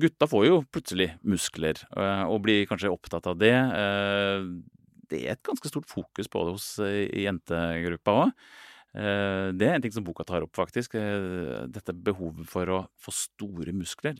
[0.00, 3.54] Gutta får jo plutselig muskler, eh, og blir kanskje opptatt av det.
[3.54, 4.46] Eh,
[5.10, 8.32] Det er et ganske stort fokus på det hos eh, jentegruppa òg.
[8.92, 10.96] Det er en ting som boka tar opp, faktisk.
[11.70, 14.18] Dette behovet for å få store muskler.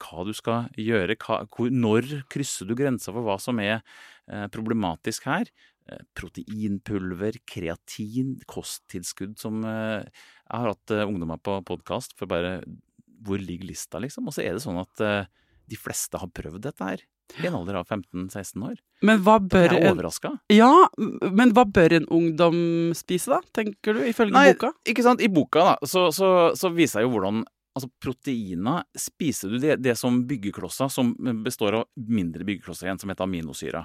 [0.00, 1.16] Hva du skal gjøre.
[1.68, 3.82] Når krysser du grensa for hva som er
[4.52, 5.52] problematisk her?
[6.16, 10.08] Proteinpulver, kreatin, kosttilskudd som Jeg
[10.48, 12.62] har hatt ungdommer på podkast for bare
[13.26, 14.28] hvor ligger lista, liksom?
[14.28, 15.30] Og så er det sånn at uh,
[15.70, 17.02] de fleste har prøvd dette her
[17.38, 18.80] i en alder av 15-16 år.
[19.06, 20.32] Men hva bør Jeg er overraska.
[20.50, 20.72] ja,
[21.30, 22.58] men hva bør en ungdom
[22.98, 24.72] spise, da, tenker du, ifølge Nei, boka?
[24.88, 25.22] ikke sant.
[25.22, 29.76] I boka da, så, så, så viser jeg jo hvordan Altså, proteiner Spiser du det,
[29.84, 31.12] det som byggeklosser, som
[31.44, 33.84] består av mindre byggeklosser igjen, som heter aminosyra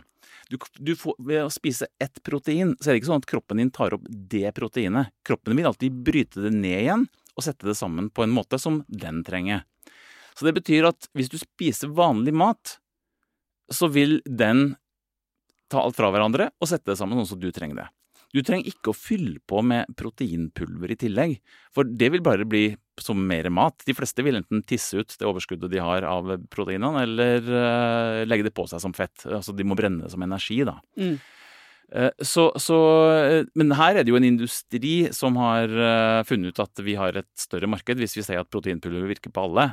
[0.49, 3.61] du, du får, Ved å spise ett protein, så er det ikke sånn at kroppen
[3.61, 5.13] din tar opp det proteinet.
[5.25, 8.81] Kroppen vil alltid bryte det ned igjen og sette det sammen på en måte som
[8.87, 9.65] den trenger.
[10.35, 12.77] Så det betyr at hvis du spiser vanlig mat,
[13.71, 14.75] så vil den
[15.71, 17.87] ta alt fra hverandre og sette det sammen sånn som du trenger det.
[18.35, 21.37] Du trenger ikke å fylle på med proteinpulver i tillegg,
[21.71, 22.65] for det vil bare bli
[22.99, 23.79] som mer mat.
[23.87, 28.49] De fleste vil enten tisse ut det overskuddet de har av proteinene, eller eh, legge
[28.49, 29.23] det på seg som fett.
[29.29, 30.75] Altså de må brenne det som energi, da.
[30.99, 31.15] Mm.
[31.93, 32.77] Eh, Så, så,
[33.13, 36.95] eh, men her er det jo en industri som har eh, funnet ut at vi
[36.97, 39.67] har et større marked hvis vi sier at proteinpulver virker på alle,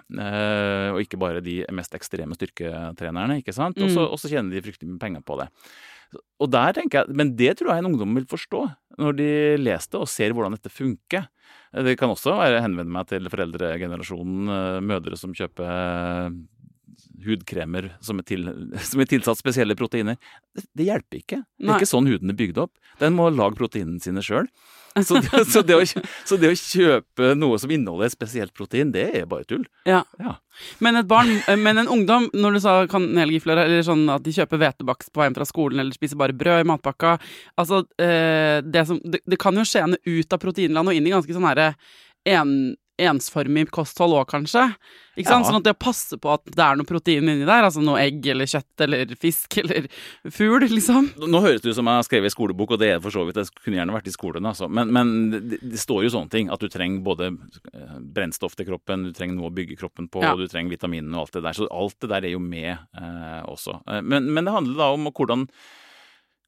[0.92, 3.40] og ikke bare de mest ekstreme styrketrenerne.
[3.40, 3.78] ikke sant?
[3.80, 3.96] Mm.
[4.04, 5.48] Og så tjener de fryktelig mye penger på det.
[6.44, 8.66] Og der tenker jeg, Men det tror jeg en ungdom vil forstå
[9.00, 11.30] når de leser det og ser hvordan dette funker.
[11.72, 16.28] Det kan også være henvende meg til foreldregenerasjonen, mødre som kjøper
[17.26, 18.46] hudkremer som er, til,
[18.90, 20.20] som er tilsatt spesielle proteiner.
[20.54, 21.42] Det, det hjelper ikke.
[21.58, 22.72] Det er ikke sånn huden er bygd opp.
[23.00, 24.48] Den må lage proteinene sine sjøl.
[25.08, 25.62] Så, så,
[26.28, 29.62] så det å kjøpe noe som inneholder et spesielt protein, det er bare tull.
[29.88, 30.02] Ja.
[30.20, 30.34] Ja.
[30.84, 34.34] Men et barn, eh, men en ungdom, når du sa kanelgifler, eller sånn at de
[34.36, 37.14] kjøper hvetebakst på veien fra skolen, eller spiser bare brød i matpakka
[37.56, 41.14] Altså, eh, det, som, det, det kan jo skjene ut av proteinland og inn i
[41.16, 41.72] ganske sånn herre
[42.28, 42.76] en,
[43.10, 44.68] ensformig kosthold òg, kanskje.
[45.12, 45.44] Ikke sant?
[45.44, 45.50] Ja.
[45.50, 48.00] Sånn at det å passe på at det er noe protein inni der, altså noe
[48.00, 49.88] egg eller kjøtt eller fisk eller
[50.32, 51.10] fugl, liksom.
[51.28, 53.12] Nå høres det ut som jeg har skrevet i skolebok, og det er det for
[53.18, 53.36] så vidt.
[53.42, 54.70] Jeg kunne gjerne vært i skolen, altså.
[54.72, 56.48] Men, men det, det står jo sånne ting.
[56.54, 57.28] At du trenger både
[57.74, 60.32] eh, brennstoff til kroppen, du trenger noe å bygge kroppen på, Ja.
[60.32, 61.60] og du trenger vitaminene og alt det der.
[61.60, 63.82] Så alt det der er jo med eh, også.
[63.92, 65.48] Eh, Men, men det handler da om hvordan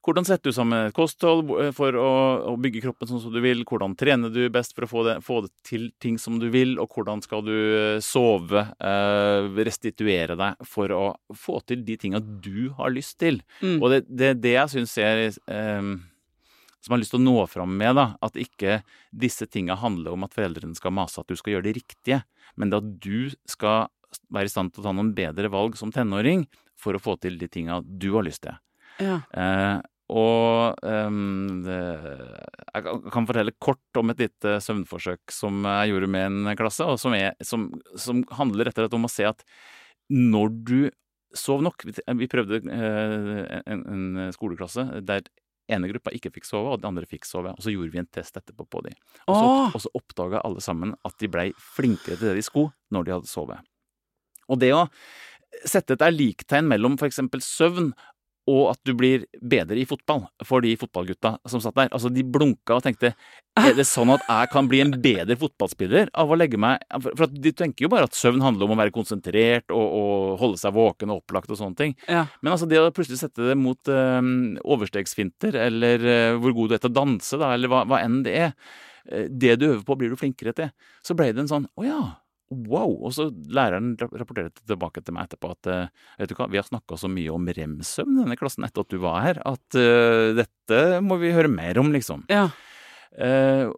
[0.05, 2.11] hvordan setter du sammen et kosthold eh, for å,
[2.51, 3.63] å bygge kroppen sånn som du vil?
[3.65, 6.77] Hvordan trener du best for å få det, få det til ting som du vil?
[6.83, 12.21] Og hvordan skal du eh, sove, eh, restituere deg for å få til de tinga
[12.21, 13.41] du har lyst til?
[13.63, 13.79] Mm.
[13.81, 15.89] Og det er det, det jeg syns er eh,
[16.85, 18.11] Som jeg har lyst til å nå fram med, da.
[18.25, 21.79] At ikke disse tinga handler om at foreldrene skal mase at du skal gjøre det
[21.81, 22.21] riktige,
[22.61, 23.89] men det at du skal
[24.29, 26.45] være i stand til å ta noen bedre valg som tenåring
[26.77, 28.61] for å få til de tinga du har lyst til.
[29.03, 29.23] Ja.
[29.33, 29.81] Eh,
[30.13, 31.79] og um, det,
[32.75, 36.99] jeg kan- fortelle kort om et lite søvnforsøk som jeg gjorde med en klasse, og
[37.01, 39.47] som, er, som, som handler rett og slett om å se at
[40.13, 40.79] når du
[41.35, 45.25] sov nok Vi, prøvde eh, en, en skoleklasse der
[45.73, 47.55] ene gruppa ikke fikk sove, og den andre fikk sove.
[47.57, 48.93] Og så gjorde vi en test etterpå på de.
[49.25, 49.77] Og så, Åh!
[49.81, 53.31] så oppdaga alle sammen at de blei flinkere til det de skulle, når de hadde
[53.31, 53.65] sovet.
[54.53, 54.85] Og det å
[55.65, 57.93] sette et liktegn mellom eksempel søvn
[58.51, 61.89] og at du blir bedre i fotball for de fotballgutta som satt der.
[61.95, 63.15] Altså, de blunka og tenkte
[63.57, 66.83] er det sånn at jeg kan bli en bedre fotballspiller av å legge meg
[67.15, 70.61] For de tenker jo bare at søvn handler om å være konsentrert og, og holde
[70.61, 71.95] seg våken og opplagt og sånne ting.
[72.09, 72.27] Ja.
[72.43, 76.77] Men altså det å plutselig sette det mot um, overstegsfinter, eller uh, hvor god du
[76.77, 78.53] er til å danse, da, eller hva, hva enn det er,
[79.09, 80.75] eh, det du øver på, blir du flinkere til.
[81.07, 82.03] Så ble det en sånn å ja,
[82.51, 82.91] wow.
[83.07, 86.61] Og så læreren rap- rapporterte tilbake til meg etterpå at eh, vet du hva, vi
[86.61, 89.79] har snakka så mye om rem-søvn i denne klassen etter at du var her, at
[89.79, 92.27] uh, dette må vi høre mer om, liksom.
[92.33, 92.49] Ja.
[93.15, 93.73] Uh,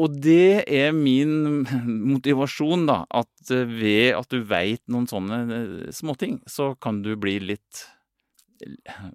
[0.00, 3.02] og det er min motivasjon, da.
[3.10, 7.86] At ved at du veit noen sånne småting, så kan du bli litt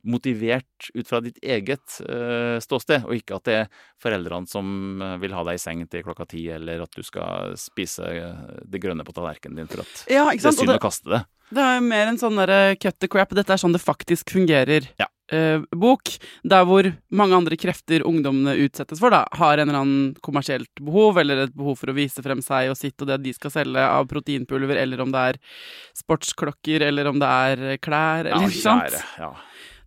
[0.04, 3.70] motivert ut fra ditt eget uh, ståsted, og ikke at det er
[4.02, 7.56] foreldrene som eh, vil ha deg i seng til klokka ti, eller at du skal
[7.60, 11.12] spise eh, det grønne på tallerkenen din for at Ja, det er synd å kaste
[11.14, 11.22] det.
[11.54, 13.34] Det er mer en sånn derre cut the crap.
[13.38, 14.88] Dette er sånn det faktisk fungerer.
[15.02, 15.08] Ja.
[15.34, 16.10] eh, bok,
[16.44, 21.20] der hvor mange andre krefter ungdommene utsettes for, da, har en eller annen kommersielt behov,
[21.22, 23.86] eller et behov for å vise frem seg og sitt og det de skal selge
[23.86, 25.42] av proteinpulver, eller om det er
[25.98, 28.90] sportsklokker, eller om det er klær, eller ikke sant?
[28.90, 29.34] kjære, ja.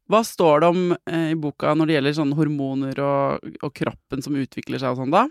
[0.08, 4.24] Hva står det om eh, i boka når det gjelder sånne hormoner og, og kroppen
[4.24, 5.26] som utvikler seg og sånn, da?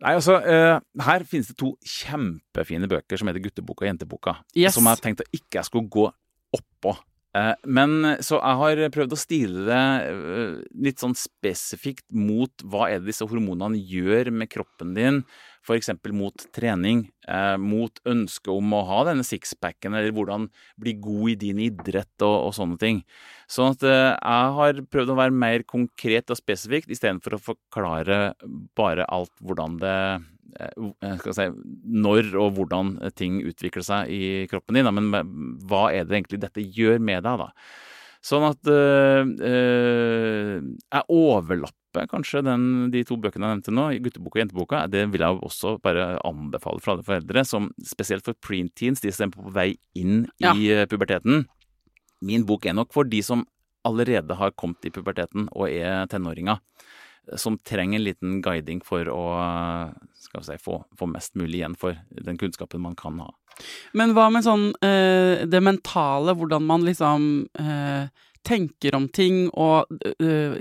[0.00, 4.34] Nei, altså, uh, Her finnes det to kjempefine bøker som heter Gutteboka og Jenteboka.
[4.56, 4.74] Yes.
[4.78, 6.06] Som jeg tenkte ikke jeg skulle gå
[6.56, 6.94] oppå.
[7.36, 12.88] Eh, men Så jeg har prøvd å stile det eh, litt sånn spesifikt mot hva
[12.90, 15.20] er det disse hormonene gjør med kroppen din,
[15.62, 15.92] f.eks.
[16.16, 20.48] mot trening, eh, mot ønsket om å ha denne sixpacken, eller hvordan
[20.80, 23.04] bli god i din idrett og, og sånne ting.
[23.50, 28.20] Sånn at jeg har prøvd å være mer konkret og spesifikt, istedenfor å forklare
[28.78, 29.96] bare alt hvordan det
[31.36, 31.46] si,
[31.84, 34.88] når og hvordan ting utvikler seg i kroppen din.
[34.88, 34.92] Da.
[34.94, 35.10] Men
[35.68, 37.50] hva er det egentlig dette gjør med deg, da?
[38.20, 44.36] Sånn at øh, øh, jeg overlapper kanskje den, de to bøkene jeg nevnte nå, gutteboka
[44.36, 44.82] og jenteboka.
[44.92, 49.30] Det vil jeg også bare anbefale for alle foreldre, som spesielt for preteens, de som
[49.30, 50.52] er på vei inn Ja.
[50.52, 51.46] i puberteten.
[52.20, 53.46] Min bok er nok for de som
[53.88, 56.60] allerede har kommet i puberteten og er tenåringer.
[57.38, 59.20] Som trenger en liten guiding for å
[60.20, 63.28] skal vi si, få, få mest mulig igjen for den kunnskapen man kan ha.
[63.92, 67.26] Men hva med sånn eh, det mentale, hvordan man liksom
[67.60, 68.08] eh,
[68.46, 70.56] tenker om ting og eh,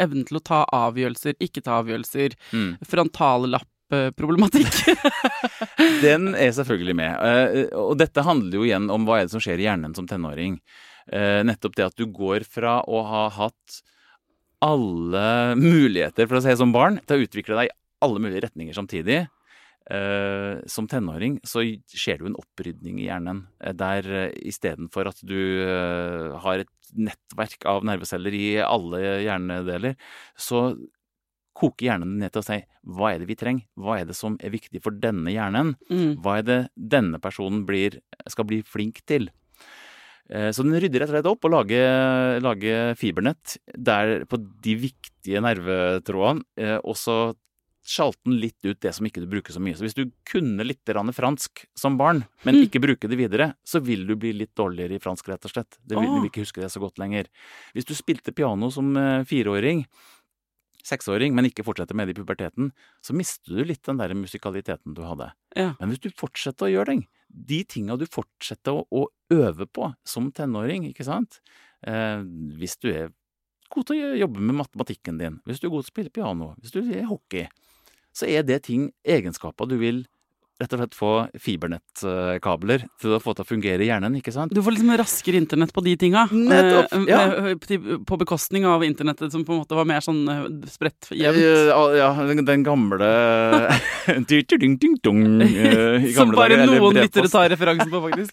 [0.00, 2.76] evnen til å ta avgjørelser, ikke ta avgjørelser, Mm.
[2.88, 4.72] frontallapp-problematikk.
[6.04, 7.12] Den er selvfølgelig med.
[7.20, 10.08] Eh, Og dette handler jo igjen om hva er det som skjer i hjernen som
[10.08, 10.58] tenåring.
[11.12, 13.82] Eh, Nettopp det at du går fra å ha hatt
[14.62, 15.26] alle
[15.58, 19.24] muligheter, for å si som barn, til å utvikle deg i alle mulige retninger samtidig.
[19.82, 25.10] Uh, som tenåring så skjer det jo en opprydning i hjernen, eh, der uh, istedenfor
[25.10, 25.34] at du
[25.66, 29.98] uh, har et nettverk av nerveceller i alle hjernedeler,
[30.38, 30.68] så
[31.58, 32.60] koker hjernen ned til å si
[32.94, 36.22] hva er det vi trenger, hva er det som er viktig for denne hjernen, Mm.
[36.22, 37.98] hva er det denne personen blir,
[38.30, 39.30] skal bli flink til.
[40.32, 44.76] Eh, Så den rydder rett og slett opp og lager, lager fibernett der på de
[44.88, 47.34] viktige nervetrådene, eh, og så
[47.82, 49.74] sjalter den litt ut det som ikke du bruker så mye.
[49.74, 52.68] Så hvis du kunne litt fransk som barn, men Mm.
[52.68, 55.78] ikke bruke det videre, så vil du bli litt dårligere i fransk, rett og slett.
[55.84, 56.06] Du vil.
[56.06, 57.26] Vil ikke huske det så godt lenger.
[57.74, 59.84] Hvis du spilte piano som eh, fireåring,
[60.86, 62.70] seksåring, men ikke fortsetter med det i puberteten,
[63.04, 65.30] så mister du litt den der musikaliteten du hadde.
[65.56, 65.72] Ja.
[65.80, 69.92] Men hvis du fortsetter å gjøre ting, de tinga du fortsetter å, å øve på
[70.08, 71.38] som tenåring, ikke sant
[71.88, 72.20] eh,
[72.58, 73.12] Hvis du er
[73.72, 76.52] god til å jobbe med matematikken din, hvis du er god til å spille piano,
[76.60, 77.46] hvis du er hockey,
[78.12, 80.02] så er det ting, egenskaper du vil
[80.60, 81.10] rett og slett få
[81.42, 84.52] fibernettkabler til å få til å fungere i hjernen, ikke sant?
[84.54, 86.26] Du får liksom raskere internett på de tinga.
[86.30, 88.00] Nettopp, eh, ja.
[88.06, 91.42] På bekostning av internettet som på en måte var mer sånn eh, spredt jevnt.
[91.42, 93.08] Eh, Ja, den, gamle
[95.42, 98.32] eh, Som gamle bare noen lyttere tar referansen på, faktisk.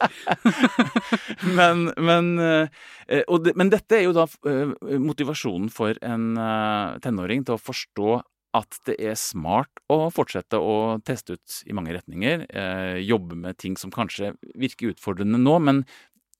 [1.59, 7.47] men, men, eh, det, men dette er jo da eh, motivasjonen for en eh, tenåring
[7.47, 8.19] til å forstå
[8.57, 12.47] at det er smart å fortsette å teste ut i mange retninger.
[12.49, 15.83] eh, jobbe med ting som kanskje virker utfordrende nå, men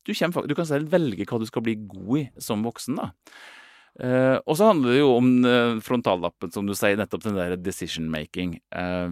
[0.05, 2.97] du, kommer, du kan selv velge hva du skal bli god i som voksen.
[2.97, 3.11] da.
[3.99, 7.57] Eh, og så handler det jo om eh, frontallappen, som du sier, nettopp den der
[7.59, 8.57] decision making.
[8.71, 9.11] Eh,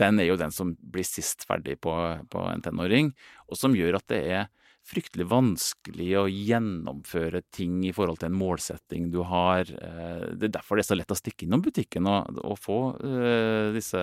[0.00, 1.94] den er jo den som blir sist ferdig på,
[2.32, 3.12] på en tenåring,
[3.50, 4.50] og som gjør at det er
[4.92, 9.64] fryktelig vanskelig å gjennomføre ting i forhold til en målsetting du har.
[9.64, 12.78] Eh, Det er derfor det er så lett å stikke innom butikken og, og få
[13.00, 14.00] uh, disse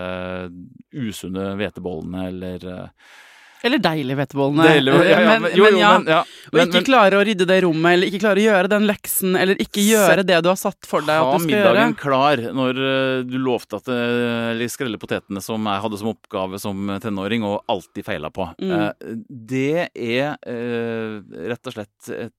[0.93, 3.09] usunne hvetebollene eller eh,
[3.67, 4.65] Eller deilige hvetebollene.
[4.69, 5.89] Deilig, ja, ja, men, jo, men ja.
[5.97, 8.45] men, ja, Og men, ikke men klare å rydde det rommet, eller ikke klare å
[8.45, 11.55] gjøre den leksen, eller ikke gjøre det du har satt for deg at du skal
[11.57, 11.67] gjøre.
[11.67, 13.99] Ha middagen klar når eh, du lovte at de
[14.53, 18.47] Eller skrelle potetene som jeg hadde som oppgave som tenåring, og alltid feila på.
[18.63, 18.75] Mm.
[18.79, 19.15] Eh,
[19.51, 21.19] Det er eh,
[21.51, 22.35] rett og slett et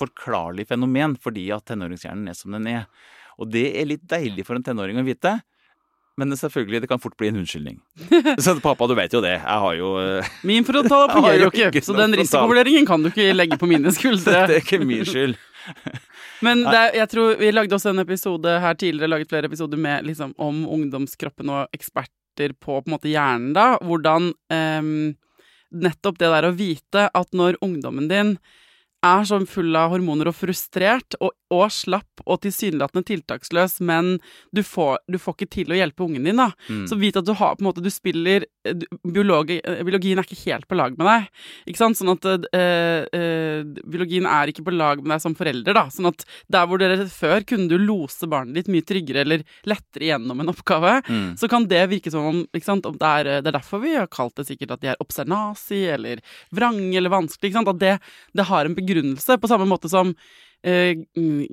[0.00, 2.86] forklarlig fenomen fordi at tenåringshjernen er som den er.
[3.40, 5.40] Og det er litt deilig for en tenåring å vite.
[6.18, 7.78] Men selvfølgelig, det kan fort bli en unnskyldning.
[8.44, 9.36] Så pappa, du vet jo det.
[9.38, 12.20] Jeg har jo eh, Min for å ta fungerer jo jo ikke, så den frontal.
[12.24, 14.44] risikovurderingen kan du ikke legge på mine skuldre.
[14.50, 15.38] Det er ikke min skyld.
[16.44, 20.08] Men er, jeg tror vi lagde også en episode her tidligere, laget flere episoder med
[20.08, 23.74] liksom om ungdomskroppen og eksperter på på en måte hjernen da.
[23.84, 24.94] Hvordan um,
[25.70, 28.36] nettopp det der å vite at når ungdommen din
[29.06, 34.18] er sånn full av hormoner og frustrert og, og slapp og tilsynelatende tiltaksløs, men
[34.54, 36.50] du får, du får ikke til å hjelpe ungen din, da.
[36.68, 36.82] Mm.
[36.90, 40.26] Så vit at du har på en måte Du spiller du, biologi, eh, Biologien er
[40.28, 41.30] ikke helt på lag med deg.
[41.72, 41.96] Ikke sant?
[41.96, 45.86] Sånn at øh, øh, biologien er ikke på lag med deg som forelder, da.
[45.90, 50.10] Sånn at der hvor dere før kunne du lose barnet ditt mye tryggere eller lettere
[50.12, 51.32] gjennom en oppgave, Mm.
[51.40, 52.84] så kan det virke som om, ikke sant?
[52.86, 55.80] om det, er, det er derfor vi har kalt det sikkert at de er obsernasi
[55.94, 56.20] eller
[56.54, 57.48] vrange eller vanskelig.
[57.50, 57.70] Ikke sant?
[57.72, 57.94] At det,
[58.36, 58.89] det har en begrunnelse,
[59.40, 60.14] på samme måte som
[60.64, 60.94] eh,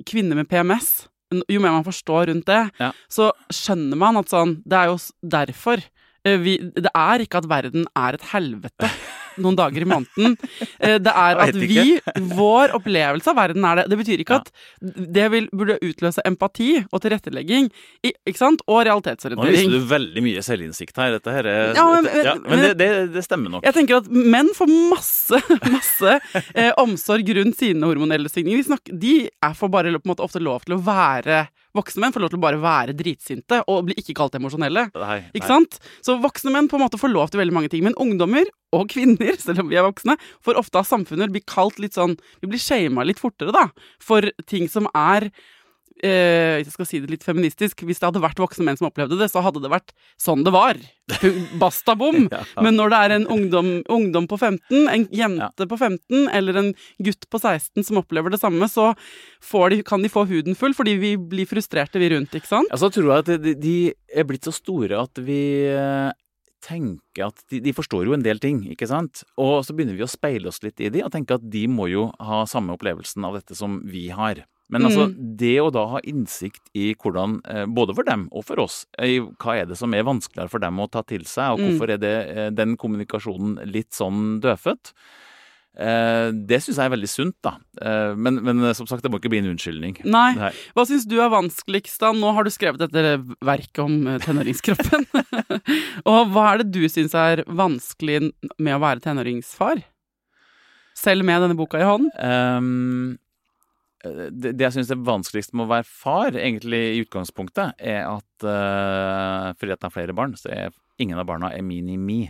[0.06, 1.08] kvinner med PMS.
[1.48, 2.92] Jo mer man forstår rundt det, Ja.
[3.12, 5.82] så skjønner man at sånn Det er jo derfor.
[6.24, 8.88] eh, Vi, det er ikke at verden er et helvete
[9.42, 10.36] noen dager i måneden.
[10.80, 11.98] Eh, Det er at vi,
[12.34, 13.86] vår opplevelse av verden er det.
[13.92, 14.50] Det betyr ikke at
[15.18, 17.70] det vil, burde utløse empati og tilrettelegging,
[18.04, 18.62] ikke sant?
[18.68, 21.16] Og Nå viser du veldig mye selvinnsikt her.
[21.18, 23.64] Dette her er, Ja, men- ja, men- det, det, det stemmer nok.
[23.64, 25.40] Jeg tenker at menn får masse,
[25.76, 26.20] masse
[26.54, 28.64] eh, omsorg rundt sine hormonelle svingninger.
[28.86, 32.14] De, de er for bare på en måte ofte lov til å være Voksne menn
[32.14, 34.86] får lov til å bare være dritsinte og bli ikke kalt emosjonelle.
[34.94, 35.50] Nei, Ikke nei.
[35.52, 35.76] sant?
[36.04, 37.84] Så voksne menn på en måte får lov til veldig mange ting.
[37.84, 41.78] Men ungdommer, og kvinner, selv om vi er voksne, får ofte av samfunnet bli kalt
[41.82, 43.68] litt sånn Vi blir shama litt fortere, da,
[44.02, 45.28] for ting som er
[46.04, 48.88] eh, Hvis jeg skal si det litt feministisk, hvis det hadde vært voksne menn som
[48.90, 50.80] opplevde det, så hadde det vært sånn det var.
[51.60, 52.26] Basta bom.
[52.38, 52.42] Ja.
[52.62, 56.68] Men når det er en ungdom, ungdom på 15, en jente på 15 eller en
[57.02, 58.92] gutt på 16 som opplever det samme, så
[59.44, 62.70] får de, kan de få huden full fordi vi blir frustrerte, vi rundt, ikke sant?
[62.70, 63.76] Ja, så tror jeg at de, de
[64.12, 65.40] er blitt så store at vi
[65.72, 66.10] eh,
[66.64, 69.24] tenker at de, de forstår jo en del ting, ikke sant?
[69.40, 71.88] Og så begynner vi å speile oss litt i de og tenke at de må
[71.92, 74.44] jo ha samme opplevelsen av dette som vi har.
[74.72, 78.60] Men altså, det å da ha innsikt i hvordan, eh, både for dem og for
[78.66, 81.94] oss, hva er det som er vanskeligere for dem å ta til seg, og hvorfor
[81.94, 84.92] er det eh, den kommunikasjonen litt sånn dødfødt,
[85.80, 87.54] eh, det syns jeg er veldig sunt, da.
[88.18, 90.02] Men, men som sagt, det må ikke bli en unnskyldning.
[90.04, 90.50] Nei.
[90.76, 92.12] Hva syns du er vanskeligst, da?
[92.12, 95.08] Nå har du skrevet dette verket om tenåringskroppen.
[96.12, 98.26] og hva er det du syns er vanskelig
[98.58, 99.80] med å være tenåringsfar?
[100.98, 102.12] Selv med denne boka i hånden?
[102.18, 103.16] Ehm,
[104.04, 108.46] det, det jeg syns er vanskeligst med å være far, egentlig i utgangspunktet, er at
[108.46, 112.28] uh, fordi at jeg har flere barn, så er ingen av barna er mini-me.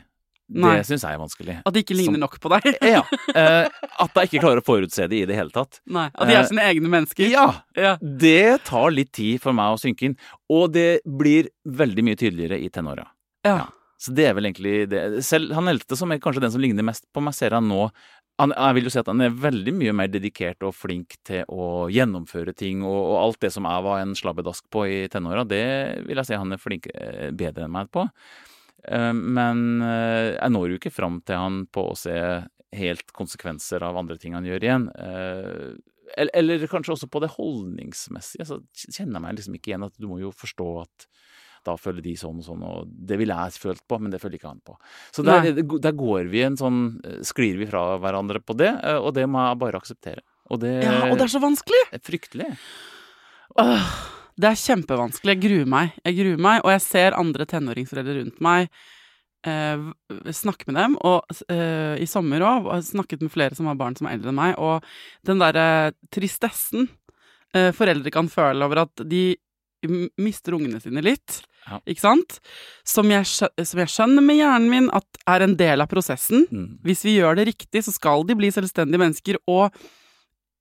[0.48, 0.78] Nei.
[0.80, 1.54] Det syns jeg er vanskelig.
[1.68, 2.68] At de ikke ligner Som- nok på deg?
[2.96, 3.02] Ja.
[3.36, 3.68] Uh,
[4.04, 5.82] at jeg ikke klarer å forutse det i det hele tatt.
[5.92, 7.28] Nei, At de Eh, er sine egne mennesker?
[7.28, 7.46] Ja!
[7.76, 7.96] Ja.
[8.00, 10.16] Det tar litt tid for meg å synke inn,
[10.48, 13.04] og det blir veldig mye tydeligere i tenåra.
[13.44, 13.66] Ja.
[14.00, 15.02] Så det er vel egentlig det.
[15.26, 17.88] Selv han eldste, som er kanskje den som ligner mest på meg, ser jeg nå
[18.38, 21.42] han, Jeg vil jo si at han er veldig mye mer dedikert og flink til
[21.50, 25.44] å gjennomføre ting, og, og alt det som jeg var en slabbedask på i tenåra,
[25.48, 25.64] det
[26.06, 28.06] vil jeg si han er flink, eh, bedre enn meg på.
[28.86, 32.16] Eh, Men eh, jeg når jo ikke fram til han på å se
[32.78, 34.90] helt konsekvenser av andre ting han gjør igjen.
[35.00, 38.44] Eller, eller kanskje også på det holdningsmessige.
[38.44, 41.06] Så kjenner jeg meg liksom ikke igjen at du må jo forstå at
[41.68, 44.40] da føler de sånn og sånn, og det ville jeg følt på, men det føler
[44.40, 44.76] ikke han på.
[45.14, 46.82] Så der, der går vi en sånn
[47.26, 50.24] Sklir vi fra hverandre på det, eh, og det må jeg bare akseptere.
[50.48, 51.82] Og det, ja, og det er så vanskelig!
[51.92, 52.52] er fryktelig.
[53.60, 53.88] Åh,
[54.40, 55.34] det er kjempevanskelig.
[55.34, 55.98] Jeg gruer meg.
[56.06, 58.70] Jeg gruer meg, og jeg ser andre tenåringsforeldre rundt meg
[59.46, 60.96] eh, snakke med dem.
[61.06, 64.32] Og eh, i sommer òg og snakket med flere som har barn som er eldre
[64.32, 64.86] enn meg, og
[65.28, 66.88] den derre tristessen
[67.54, 69.36] eh, foreldre kan føle over at de
[70.18, 71.42] mister ungene sine litt.
[71.68, 71.78] Ja.
[71.86, 72.38] Ikke sant?
[72.86, 76.46] Som jeg, som jeg skjønner med hjernen min at er en del av prosessen.
[76.50, 76.68] Mm.
[76.86, 79.76] Hvis vi gjør det riktig, så skal de bli selvstendige mennesker og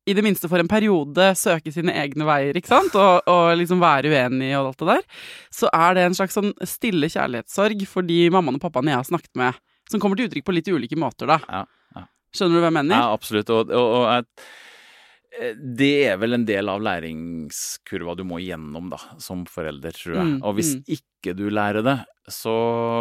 [0.08, 2.94] i det minste for en periode søke sine egne veier, ikke sant?
[2.96, 5.26] Og, og liksom være uenige og alt det der.
[5.60, 9.10] Så er det en slags sånn stille kjærlighetssorg for de mammaen og pappaene jeg har
[9.10, 9.60] snakket med,
[9.92, 11.42] som kommer til uttrykk på litt ulike måter, da.
[11.52, 11.66] Ja,
[11.98, 12.06] ja.
[12.36, 13.04] Skjønner du hva jeg mener?
[13.04, 13.52] Ja, absolutt.
[13.52, 14.48] Og, og, og jeg,
[15.58, 20.30] det er vel en del av læringskurva du må igjennom da, som forelder, tror jeg.
[20.32, 20.84] Mm, og hvis mm.
[20.98, 21.98] ikke du lærer det,
[22.32, 22.54] så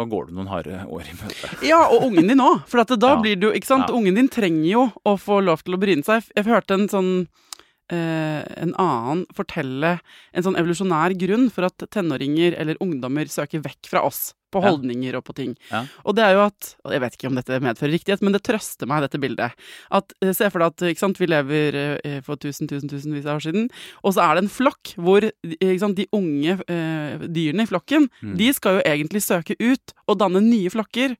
[0.07, 1.49] går du noen harde år i møte.
[1.67, 2.63] Ja, og ungen din òg.
[2.69, 3.19] For at da Ja.
[3.23, 3.89] blir du Ikke sant?
[3.89, 3.95] Ja.
[3.97, 6.29] Ungen din trenger jo å få lov til å bryne seg.
[6.35, 7.46] Jeg hørte en sånn eh,
[7.93, 9.93] en annen fortelle
[10.33, 15.15] en sånn evolusjonær grunn for at tenåringer eller ungdommer søker vekk fra oss på holdninger
[15.19, 15.53] og på ting.
[15.71, 15.81] Ja.
[16.07, 18.41] Og det er jo at og Jeg vet ikke om dette medfører riktighet, men det
[18.47, 19.51] trøster meg, dette bildet.
[19.91, 23.41] At, eh, Se for deg at sant, vi lever eh, for tusen, tusen, tusenvis av
[23.41, 23.67] år siden,
[24.03, 28.07] og så er det en flokk hvor eh, sant, de unge eh, dyrene i flokken,
[28.23, 28.37] Mm.
[28.39, 31.15] de skal jo egentlig søke ut og danne nye flokker.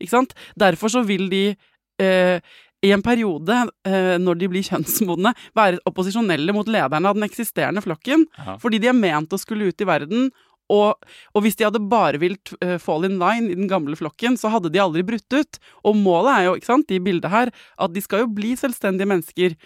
[0.00, 0.32] Ikke sant?
[0.58, 1.54] Derfor så vil de
[2.00, 2.40] eh,
[2.82, 7.82] i en periode, eh, når de blir kjønnsmodne, være opposisjonelle mot lederne av den eksisterende
[7.84, 8.24] flokken.
[8.38, 8.56] Ja.
[8.62, 10.30] Fordi de er ment å skulle ut i verden
[10.70, 14.38] og, og hvis de hadde bare villet uh, fall in line i den gamle flokken,
[14.38, 15.60] så hadde de aldri brutt ut.
[15.82, 17.50] Og målet er jo, ikke sant, i bildet her,
[17.80, 19.56] at de skal jo bli selvstendige mennesker.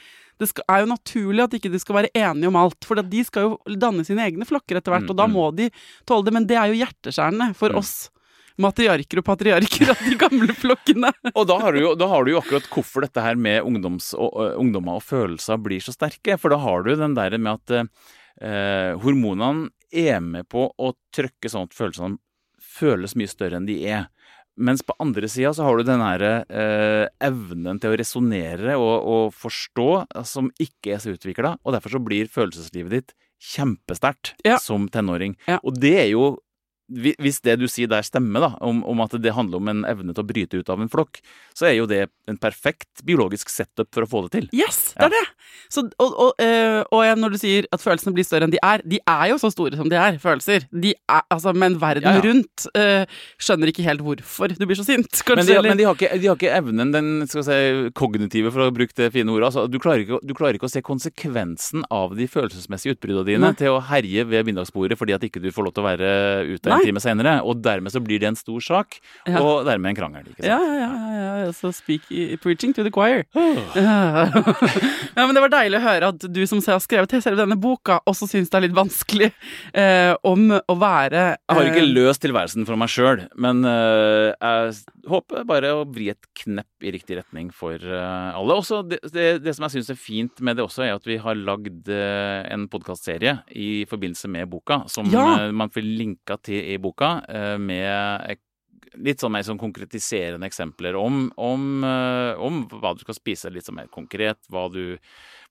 [0.41, 3.21] Det skal, er jo naturlig at ikke de skal være enige om alt, for de
[3.27, 5.37] skal jo danne sine egne flokker etter hvert, Mm, og da mm.
[5.37, 5.69] må de
[6.09, 6.35] tåle det.
[6.35, 7.83] Men det er jo hjerteskjærende for Mm.
[7.85, 7.95] oss
[8.61, 11.11] matriarker og patriarker av de gamle flokkene.
[11.39, 14.13] Og da har, du jo, da har du jo akkurat hvorfor dette her med ungdoms,
[14.15, 16.37] og, ungdommer og følelser blir så sterke.
[16.41, 21.51] For da har du den der med at eh, hormonene er med på å trykke
[21.51, 22.19] sånn at følelsene
[22.75, 24.09] føles mye større enn de er.
[24.55, 28.95] Mens på andre sida så har du den her eh, evnen til å resonnere og,
[29.03, 29.89] og forstå
[30.31, 34.59] som ikke er så utvikla, og derfor så blir følelseslivet ditt kjempesterkt Ja.
[34.63, 35.35] som tenåring.
[35.51, 35.59] Ja.
[35.67, 36.39] Og det er jo
[36.93, 40.13] Hvis det du sier der stemmer, da, om, om at det handler om en evne
[40.13, 41.21] til å bryte ut av en flokk,
[41.57, 44.49] så er jo det en perfekt biologisk setup for å få det til.
[44.57, 45.23] Yes, det er det!
[45.73, 48.85] Så, og, og, øh, og når du sier at følelsene blir større enn de er,
[48.85, 50.67] de er jo så store som de er, følelser.
[50.71, 52.25] De er, altså, men verden Ja, ja.
[52.25, 53.05] rundt øh,
[53.41, 55.41] skjønner ikke helt hvorfor du blir så sint, kanskje.
[55.41, 57.59] Men, de, men de, har ikke, de har ikke evnen, den skal si,
[57.97, 59.51] kognitive, for å bruke det fine ordet.
[59.51, 63.53] Altså, du, klarer ikke, du klarer ikke å se konsekvensen av de følelsesmessige utbruddene dine
[63.53, 63.59] Nei.
[63.59, 66.11] til å herje ved middagsbordet fordi at ikke du får lov til å være
[66.51, 66.74] ute Nei.
[66.75, 67.37] En time senere.
[67.45, 69.41] Og dermed så blir det en stor sak, Ja.
[69.41, 70.27] og dermed en krangel.
[70.29, 70.51] ikke sant?
[70.51, 71.53] Ja, ja, ja, ja, ja.
[71.55, 72.09] Så speak,
[72.43, 73.25] preaching to the choir.
[73.35, 78.01] ja, men Det var deilig å høre at du som har skrevet selve denne boka,
[78.09, 79.31] også syns det er litt vanskelig
[79.73, 84.33] eh, om å være Jeg har ikke eh, løst tilværelsen for meg sjøl, men eh,
[84.35, 84.75] jeg
[85.09, 88.57] håper bare å vri et knepp i riktig retning for øh, alle.
[88.61, 91.19] Også det, det, det som jeg syns er fint med det også, er at vi
[91.23, 95.27] har lagd øh, en podkastserie i forbindelse med boka, som Ja.
[95.49, 97.15] øh, man får linka til i boka,
[97.59, 98.37] med
[98.97, 103.67] litt sånn mer sånn konkretiserende eksempler om, om, øh, om hva du skal spise, litt
[103.67, 104.41] sånn mer konkret,
[104.75, 104.99] du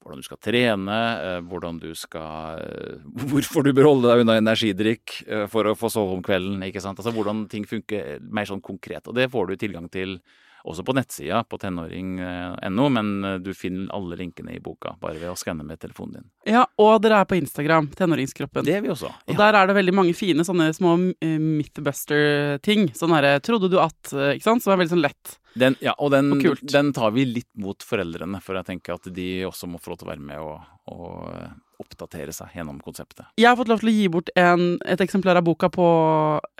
[0.03, 4.37] hvordan du skal trene, eh, hvordan du skal eh, Hvorfor du bør holde deg unna
[4.41, 6.61] energidrikk eh, for å få sove om kvelden.
[6.67, 6.99] ikke sant?
[6.99, 9.07] Altså Hvordan ting funker mer sånn konkret.
[9.07, 10.19] Og det får du tilgang til
[10.64, 15.34] også på nettsida på tenåring.no, men eh, du finner alle linkene i boka bare ved
[15.34, 16.28] å skanne med telefonen din.
[16.53, 18.66] Ja, og dere er på Instagram, Tenåringskroppen.
[18.68, 19.11] Det er vi også.
[19.28, 22.91] Og der er det veldig mange fine sånne små uh, Mythbuster-ting.
[22.97, 24.64] Sånn herre 'Trodde du at' eh, Ikke sant?
[24.64, 25.38] Som er veldig sånn lett.
[25.59, 29.11] Den, ja, og den, Og den tar vi litt mot foreldrene, for jeg tenker at
[29.14, 31.51] de også må få lov til å være med og, og eh,
[31.82, 33.26] oppdatere seg gjennom konseptet.
[33.39, 35.88] Jeg har fått lov til å gi bort en, et eksemplar av boka på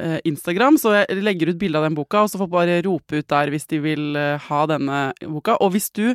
[0.02, 3.22] eh, Instagram, så jeg legger ut bilde av den boka, og så får bare rope
[3.22, 5.60] ut der hvis de vil eh, ha denne boka.
[5.64, 6.08] Og hvis du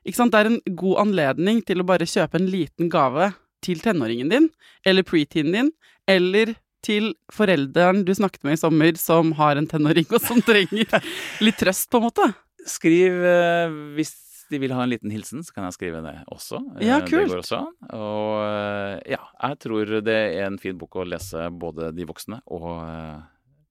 [0.00, 3.82] ikke sant, Det er en god anledning til å bare kjøpe en liten gave til
[3.84, 4.46] tenåringen din,
[4.88, 5.68] eller preteenen din,
[6.08, 10.88] eller til forelderen du snakket med i sommer, som har en tenåring, og som trenger
[11.44, 12.30] litt trøst, på en måte.
[12.68, 14.14] Skriv eh, hvis
[14.50, 16.60] de vil ha en liten hilsen, så kan jeg skrive det også.
[16.80, 17.30] Ja, Ja, Det kult.
[17.30, 17.70] går også an.
[17.96, 22.40] Og eh, ja, jeg tror det er en fin bok å lese både de voksne
[22.50, 23.20] og eh,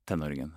[0.10, 0.56] tenåringen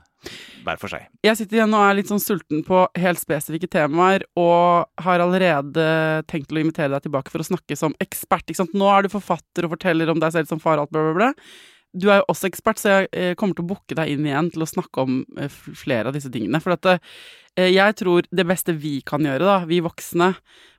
[0.63, 1.09] hver for seg.
[1.27, 5.87] Jeg sitter igjen og er litt sånn sulten på helt spesifikke temaer, og har allerede
[6.31, 8.47] tenkt til å invitere deg tilbake for å snakke som ekspert.
[8.47, 8.77] Ikke sant?
[8.79, 11.15] Nå er du forfatter og forteller om deg selv som far og alt, bla, bla,
[11.19, 11.33] bla.
[11.93, 14.49] Du er jo også ekspert, så jeg eh, kommer til å booke deg inn igjen
[14.55, 16.61] til å snakke om eh, flere av disse tingene.
[16.65, 20.33] For at eh, jeg tror det beste vi kan gjøre, da, vi voksne,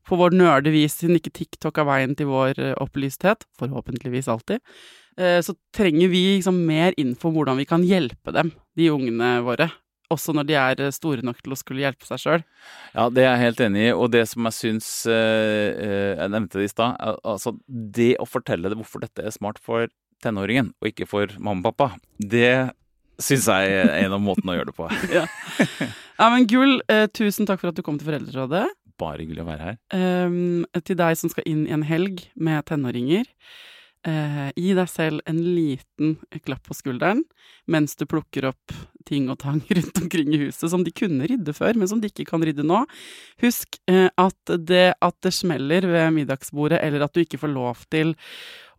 [0.04, 4.60] på vår nerdevis, siden ikke TikTok er veien til vår opplysthet, forhåpentligvis alltid,
[5.16, 9.70] så trenger vi liksom mer info om hvordan vi kan hjelpe dem, de ungene våre.
[10.12, 12.44] Også når de er store nok til å skulle hjelpe seg sjøl.
[12.92, 13.94] Ja, det er jeg helt enig i.
[13.96, 17.00] Og det som jeg syns Jeg nevnte det i stad.
[17.24, 19.88] Altså, det å fortelle det hvorfor dette er smart for
[20.24, 22.72] tenåringen, og ikke for mamma og pappa, det
[23.22, 24.90] syns jeg er en av måtene å gjøre det på.
[26.14, 28.68] Ja, men Gull, eh, tusen takk for at du kom til Foreldrerådet.
[29.02, 29.78] Bare hyggelig å være her.
[29.98, 33.26] Ehm, til deg som skal inn i en helg med tenåringer.
[34.06, 37.22] Eh, gi deg selv en liten klapp på skulderen
[37.72, 38.74] mens du plukker opp
[39.08, 42.12] ting og tang rundt omkring i huset som de kunne rydde før, men som de
[42.12, 42.84] ikke kan rydde nå.
[43.44, 47.88] Husk eh, at det at det smeller ved middagsbordet, eller at du ikke får lov
[47.94, 48.14] til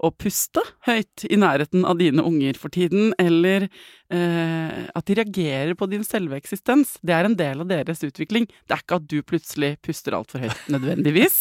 [0.05, 5.75] å puste høyt i nærheten av dine unger for tiden, eller eh, at de reagerer
[5.79, 8.47] på din selve eksistens, det er en del av deres utvikling.
[8.69, 11.41] Det er ikke at du plutselig puster altfor høyt, nødvendigvis.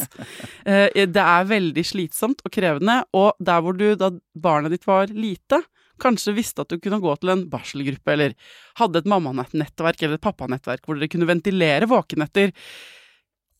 [0.66, 5.12] Eh, det er veldig slitsomt og krevende, og der hvor du, da barnet ditt var
[5.14, 5.64] lite,
[6.02, 8.36] kanskje visste at du kunne gå til en barselgruppe, eller
[8.80, 12.54] hadde et mammanettverk eller et pappanettverk hvor dere kunne ventilere våkenetter.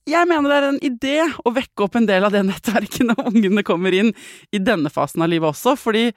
[0.10, 3.28] Jeg mener det er en idé å vekke opp en del av det nettverket når
[3.30, 4.12] ungene kommer inn
[4.52, 6.10] i denne fasen av livet også, fordi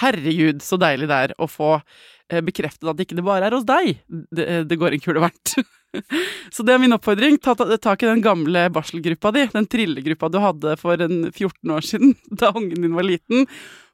[0.00, 3.66] herregud, så deilig det er å få eh, bekreftet at ikke det bare er hos
[3.66, 5.56] deg det, det går en kule verdt.
[6.54, 7.40] Så det er min oppfordring.
[7.42, 11.86] Ta tak i den gamle barselgruppa di, den trillegruppa du hadde for en 14 år
[11.86, 12.12] siden,
[12.42, 13.48] da ungen din var liten.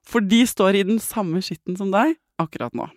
[0.07, 2.91] For de står i den samme skitten som deg, akkurat nå.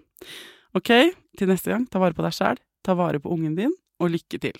[0.76, 0.91] Ok,
[1.39, 3.72] til neste gang, ta vare på deg sjæl, ta vare på ungen din,
[4.04, 4.60] og lykke til.